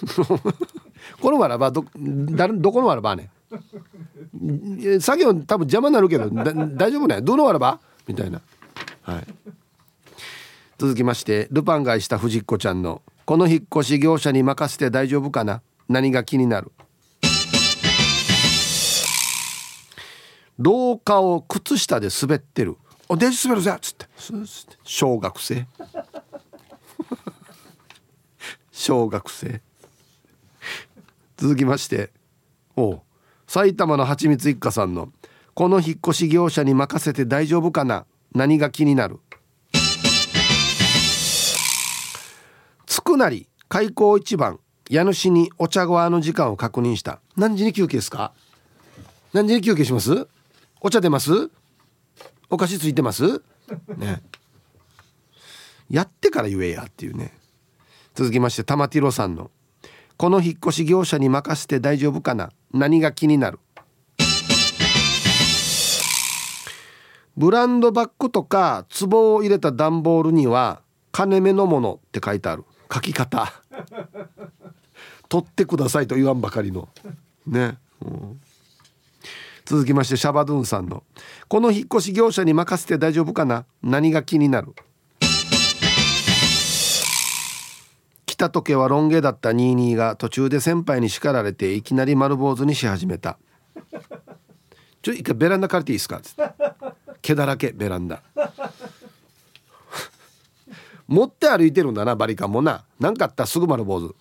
[1.22, 3.30] このわらばどだどこのわらばね。
[5.00, 7.22] 作業多分邪魔になるけど大丈夫ね。
[7.22, 7.80] どのわらば？
[8.07, 8.42] みたいな。
[9.00, 9.26] はい。
[10.76, 15.60] 続きましてルパン買いした藤子ちゃんのこの引っ越し業者に任せて大丈夫かな？
[15.88, 16.70] 何が気になる？
[20.58, 22.76] 廊下を靴下で滑ってる
[23.10, 24.06] 「おデジ滑るぜ」っつって。
[24.84, 25.66] 小学生。
[28.70, 29.60] 小学生。
[31.36, 32.12] 続きまして。
[32.76, 33.02] お
[33.48, 35.10] 埼玉のはちみつ一家さんの
[35.54, 38.06] 「この引っ越し業者に任せて大丈夫かな？
[38.34, 39.18] 何が気になる?」
[42.87, 47.20] つくなり開口一番家主にお茶側の時間を確認した。
[47.37, 48.32] 何時に休憩ですか？
[49.32, 50.28] 何時に休憩します？
[50.80, 51.51] お茶出ます？
[52.49, 53.43] お菓子ついてます？
[53.97, 54.22] ね。
[55.91, 57.37] やってから言えやっていうね。
[58.14, 59.51] 続きまして玉ティロさんの
[60.16, 62.51] 「この引っ越し業者に任せて大丈夫かな？
[62.72, 63.59] 何が気になる?」
[67.37, 70.80] ブランドバッグとか壺を入れた段ボールには
[71.12, 72.64] 「金目のもの」って書いてある。
[72.93, 73.53] 書き方。
[75.28, 76.89] 取ってくださいと言わんばかりの。
[77.47, 78.41] ね、うん、
[79.64, 81.03] 続きましてシャバドゥンさんの
[81.49, 83.64] 「この引っ越し業者に任せて大丈夫かな？
[83.82, 84.72] 何が気になる?」
[88.26, 93.39] 来た時はロン毛だったニーニーが途中で先輩に叱られていきなり丸坊主にし始めた
[95.03, 96.43] 「ちょ一回ベランダ借りていいですか?」つって。
[97.22, 98.22] 毛だらけベランダ。
[101.07, 102.84] 持って歩いてるんだなバリカンもな。
[102.98, 104.14] 何かあったらすぐ丸坊主。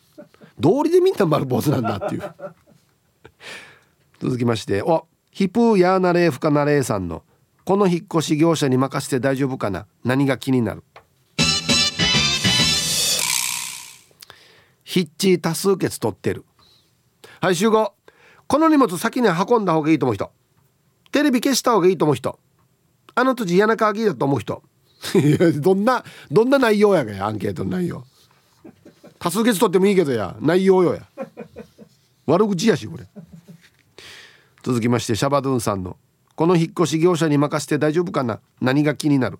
[0.60, 2.34] 道理でみんな丸坊主なんだっていう。
[4.20, 7.24] 続きましておヒプーヤーナレーフカナレーさんの
[7.66, 9.88] この引っ越し業者に任せて大丈夫かな。
[10.04, 10.84] 何が気になる。
[14.84, 16.46] ヒッチ多数決取ってる。
[17.42, 17.94] はい集合。
[18.48, 20.32] この荷物先に運んだ方がいいと思う人。
[21.12, 22.40] テレビ消した方がいいと思う人。
[23.16, 24.62] あの土地嫌な鍵だと思う人。
[25.62, 28.04] どんなどんな内容やがやアンケートの内容。
[29.20, 31.08] 多数決取ってもいいけどや内容よや。
[32.26, 33.08] 悪口やしこれ。
[34.64, 35.98] 続きましてシャバドゥンさんの
[36.36, 38.40] 「この引っ越し業者に任せて大丈夫かな？
[38.62, 39.40] 何が気になる?」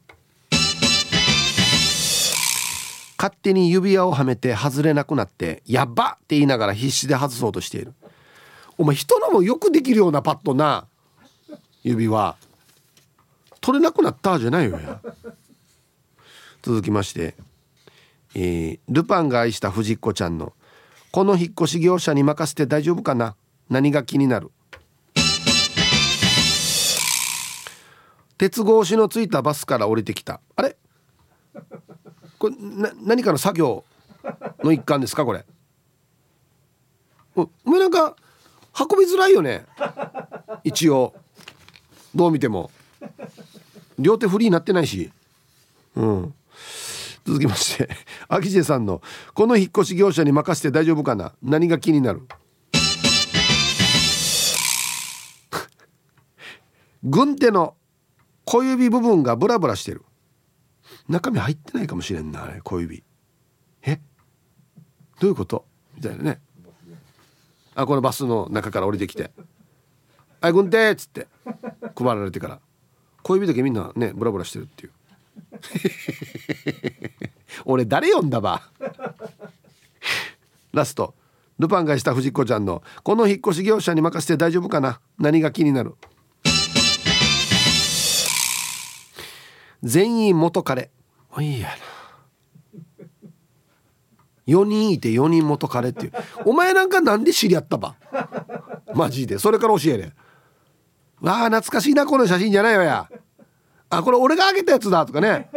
[3.18, 5.94] 勝手に指輪をはめて外れなくなって「やっ！
[5.94, 7.94] ば!」って言いながら必死で外そうとしている。
[8.78, 10.86] お前人のもよくできるようなパッドな
[11.84, 12.36] 指輪。
[13.62, 15.00] 取れなくなったじゃないよや。
[16.66, 17.36] 続きまして
[18.34, 20.54] えー、ルパンが愛した藤子ちゃんの
[21.14, 23.36] 「この引っ越し業者に任せて大丈夫かな？
[23.70, 24.50] 何が気になる?」
[28.40, 30.42] 鉄格子のついたバスから降りてきた。
[30.56, 30.76] あれ？
[32.40, 33.86] これな何かの作業
[34.64, 35.24] の一環ですか？
[35.24, 35.46] これ。
[37.36, 38.16] お前なんか
[38.78, 39.68] 運びづらいよね？
[40.64, 41.14] 一応。
[42.16, 42.72] どう見ても。
[44.00, 45.12] 両手フリーになってないし。
[45.96, 46.34] うん。
[47.26, 47.90] 続きまして
[48.30, 49.02] 秋地さんの
[49.34, 51.34] 「この引っ越し業者に任せて大丈夫かな？
[51.42, 52.28] 何が気になる?
[57.04, 57.76] 」軍手の
[58.46, 60.04] 小指部分がブラブラしてる。
[61.08, 63.04] 中身入ってないかもしれんなあれ小指。
[63.84, 64.00] え？
[65.20, 65.66] どういうこと？
[65.96, 66.42] みたいなね。
[67.76, 69.32] あこのバスの中から降りてきて
[70.42, 71.28] 「はい軍手」っつって。
[71.96, 72.60] 配られてから。
[73.24, 74.92] 小指だけみんなねブラブラしてるっていう。
[77.66, 78.62] 俺誰呼んだば？
[80.74, 81.16] ラスト。
[81.58, 85.00] ルパンがした藤子ちゃんの「この引っ越し業者に任せて大丈夫かな？
[85.18, 85.96] 何が気になる?」
[89.84, 90.90] 全員元彼。
[91.32, 91.76] おいやな。
[94.48, 96.14] 4人いて4人元彼っていう。
[96.46, 97.96] お前なんかなんで知り合ったば？
[98.94, 99.38] マジで。
[99.40, 100.14] それから教えれ。
[101.22, 103.10] わあ懐かしいなこの写真じゃないわや
[103.90, 105.50] あこれ俺があげたやつだとかね。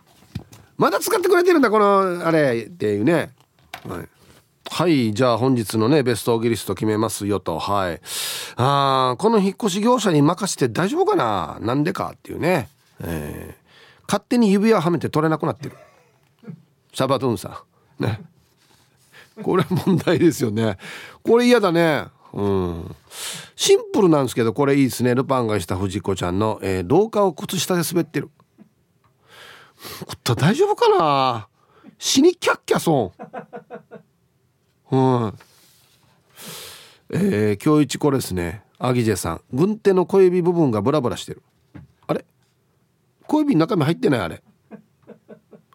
[0.76, 3.34] まだ使ってくれてるんだこのあれっていうね。
[3.88, 4.08] はい、
[4.70, 7.58] はい、じゃあ本日のねベストオギリスト決めますよと。
[7.58, 8.00] はい。
[8.56, 11.58] あこの引っ越し業者に任せて大丈夫かな？
[11.60, 12.68] なんでかっていうね。
[13.00, 15.76] えー、勝手に指輪はめて取れなくなってる。
[16.92, 17.62] シャバトゥンさ
[17.98, 18.04] ん。
[18.04, 18.20] ね。
[19.42, 20.78] これ問題ですよね。
[21.22, 22.96] これ嫌だねうん。
[23.54, 25.14] シンプルなんですけどこれいいですね。
[25.14, 28.30] ルパンがした藤子ちゃんの、えー、廊下を靴下で滑ってる。
[30.06, 31.48] こ大丈夫かな？
[31.98, 33.12] 死にキャッキャソ
[34.90, 34.96] ンう
[35.28, 35.38] ん。
[37.10, 38.62] えー、今日一これですね。
[38.78, 39.40] アギジェさん。
[39.52, 41.42] 軍手の小指部分がブラブラしてる。
[42.06, 42.24] あれ？
[43.26, 44.42] 小指の中身入ってないあれ？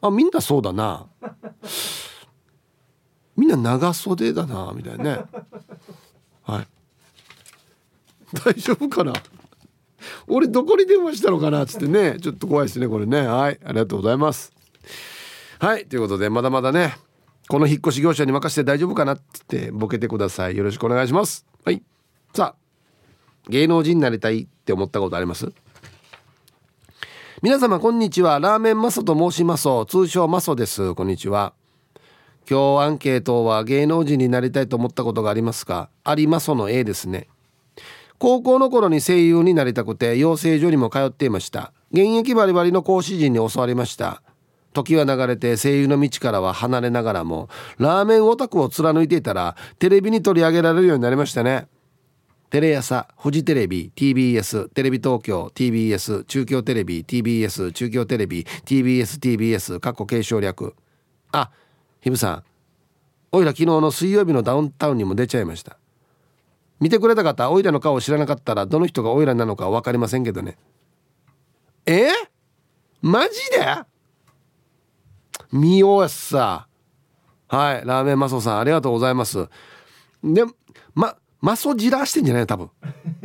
[0.02, 1.08] あみんなそうだな。
[3.38, 5.24] みんな長袖だなみたいなね。
[6.52, 6.68] はい。
[8.44, 9.14] 大丈夫かな？
[10.28, 11.64] 俺どこに電話したのかな？
[11.64, 12.18] っつってね。
[12.22, 13.22] ちょっと怖いですねこれね。
[13.22, 13.60] はい。
[13.64, 14.52] ありがとうございます。
[15.60, 15.86] はい。
[15.86, 16.96] ということでまだまだね。
[17.48, 19.16] この引っ越し業者に任せて大丈夫かな？
[19.16, 20.58] っつってボケてください。
[20.58, 21.46] よろしくお願いします。
[21.64, 21.82] はい。
[22.34, 25.52] さあ芸能人になりたいって思ったことあります？
[27.42, 28.40] 皆様こんにちは。
[28.40, 29.68] ラーメンマソと申します。
[29.88, 30.94] 通称マソです。
[30.96, 31.54] こんにちは。
[32.50, 35.90] 今日アンケートは芸能人になりたいと思ったことがありますか？
[36.04, 37.28] ありますの A ですね。
[38.18, 41.74] 高校の頃に声優になりたくて養成所にも通っていました。
[41.92, 44.22] 現役バリバリの講師陣に教わりました。
[44.74, 51.68] 時は流れて声優の道からは離れながらもラーメンオタクを貫いていたらテレビに取り上げられるようになりましたね。
[52.50, 60.76] テレ朝フジテレビ TBS テレビ東京 TBS 中京テレビ TBS 中京テレビ TBSTBS 過去継承略。
[61.32, 61.50] あ
[62.02, 62.44] ヒブさん
[63.32, 65.78] おいら昨日の水曜日のダウンタウンにも出ちゃいました。
[66.82, 70.58] 見てくれた方オイラの顔を知らなかったらどの人がオイラなのか分かりませんけどね。
[71.86, 72.10] え？
[73.02, 73.84] マジで？
[75.52, 76.68] 見ようやさ。
[77.48, 79.48] はいラーメンマソさんありがとうございます。
[80.24, 80.44] で
[80.94, 82.70] まマソジラしてんじゃない多分。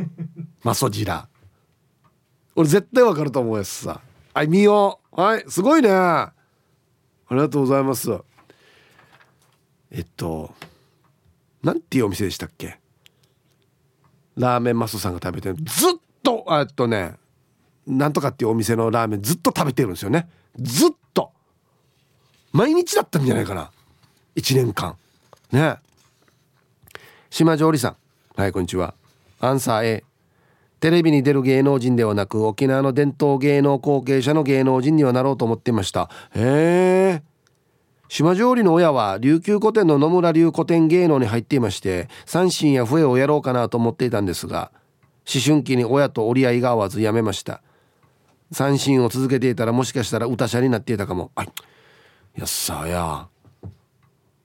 [0.63, 1.29] マソジラ
[2.55, 4.01] 俺絶対わかると思うやつさ。
[4.35, 5.21] はい見よう。
[5.21, 5.91] はいすごいね。
[5.91, 6.33] あ
[7.31, 8.11] りがとうございます
[9.97, 10.55] えっと
[11.63, 12.79] なんていうお店でしたっけ？
[14.37, 15.57] ラーメンマストさんが食べてる。
[15.57, 15.93] ずっ
[16.23, 17.15] とえっとね
[17.87, 20.29] なんとかっていうお店のラーメンずっと食べてるんですよね。
[20.59, 21.33] ずっと。
[22.53, 23.71] 毎日だったんじゃないかな。
[24.35, 24.97] 1年間。
[25.51, 25.77] ね。
[27.31, 27.97] 島上里さん。
[28.41, 28.95] はいこんにちは。
[29.41, 30.05] アンサー A
[30.79, 36.11] テレビに出る芸能人ではなく沖縄の伝統芸能後継者の芸能人にはなろうと思っていました。
[36.35, 37.36] へえ
[38.09, 44.71] 島上里の親は琉球古典の野村流古典芸能に入っていまして三振や笛をやろうかなと思っていたんですが
[45.33, 47.63] 思春期に親と折り合いが合わずやめました。
[48.53, 51.33] 三振を続けていたらもしかしたら歌者になっていたかも。
[51.35, 51.49] あい
[52.37, 53.27] やさや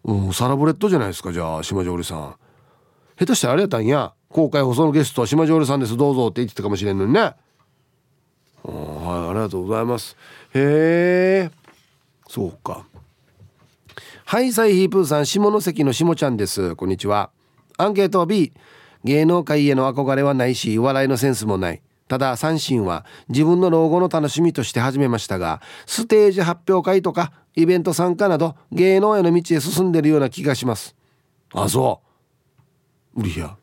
[0.03, 2.36] うんサラブレッドじゃないですかじゃあ島上里さん。
[3.20, 4.14] 下手したらあれやったんや。
[4.30, 7.20] 公開放送のゲストは島上里さんですどうぞって言ってたかもしれんのにね。
[7.20, 7.36] はい
[8.64, 10.18] ありがとうございます。
[10.55, 11.51] へえ
[12.28, 12.88] そうか。
[14.32, 16.77] はいサイヒープーさん下関の下ちゃんです。
[16.77, 17.32] こんにちは。
[17.77, 18.53] アンケート B
[19.03, 21.82] 芸能界への憧れはないし笑いのセンスもない。
[22.07, 30.95] ただ三振は自分の老後の楽しみとして始めましたがステージ発表会とかイベント参加など芸能への道へ進んでるような気がします。
[31.53, 32.01] あそ
[33.13, 33.19] う。
[33.19, 33.57] うりや。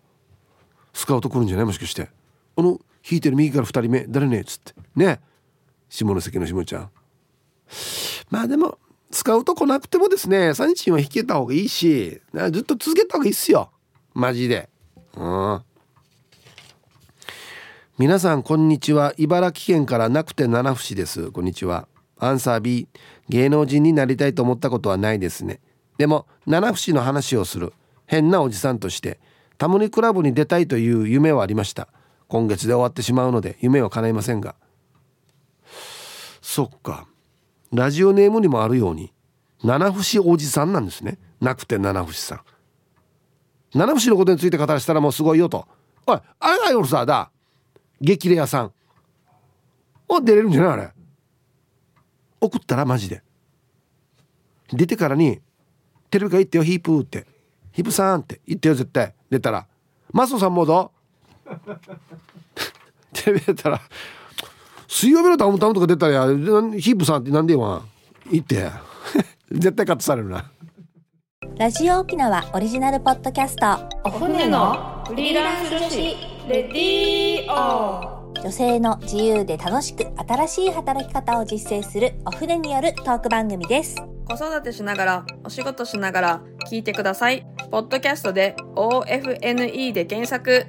[0.93, 1.65] スカウト来るんじゃない？
[1.65, 2.11] もしかして。
[2.59, 2.81] あの弾
[3.13, 4.43] いてる右から2人目誰ね？
[4.43, 4.75] っつって。
[4.95, 5.19] ね？
[5.89, 6.91] 下関の下ちゃん。
[8.29, 8.77] まあでも
[9.11, 12.21] スカウト来なくてもですね三振は弾けた方がいいし
[12.53, 13.71] ずっと続けた方がいいっすよ。
[14.15, 14.69] マジで。
[15.17, 15.63] うん。
[17.99, 19.15] 皆さんこんにちは。
[19.17, 21.31] 茨城県からなくて七節です。
[21.31, 21.89] こんにちは。
[22.19, 22.89] アンサー B
[23.29, 25.61] 芸能人になりたいと思ったことはないですね。
[25.99, 27.73] でも七節の話をする。
[28.07, 29.21] 変なおじさんとして
[29.59, 31.89] タモリクラブに出たいという夢はありました。
[32.29, 34.55] 今月で終わってしまうので夢は叶いませんが。
[36.41, 37.07] そっか。
[37.73, 39.13] ラジオネームにもあるように
[39.63, 41.19] 七節おじさんなんですね。
[41.41, 42.41] なくて七節さん。
[43.75, 45.67] 七節のことについて語らせたらもうすごいよと。
[46.07, 47.31] おいあれがよさだ。
[48.01, 48.73] 激レアさん。
[50.09, 50.91] お出れるんじゃないあれ。
[52.41, 53.23] 送ったらマジで。
[54.73, 55.41] 出てからに
[56.11, 57.27] 「テレビから行ってよヒープー」って
[57.73, 58.41] 「ヒープさん」って。
[58.47, 59.15] 言ってよ絶対。
[59.29, 59.67] 出たら
[60.13, 60.93] 「マスオさんもど
[61.47, 61.51] う?
[63.13, 63.81] 」テレビ出たら
[64.89, 67.83] 「水曜日のタムタムとか出たらやヒープさんってなんでよ
[68.31, 68.71] 言って。
[69.53, 70.51] 絶対カットされるな。
[71.59, 73.67] ラジオ沖縄オリジナルポッドキャスト。
[74.05, 75.97] お船のフリーランス女子
[76.49, 83.97] レディオ女性の自由で楽しく新しい働き方を実践するお船によるトーク番組です。
[84.27, 87.47] 子育てしながらお仕事しながら聞いてください。
[87.71, 90.67] ポッドキャストで OFNE で検索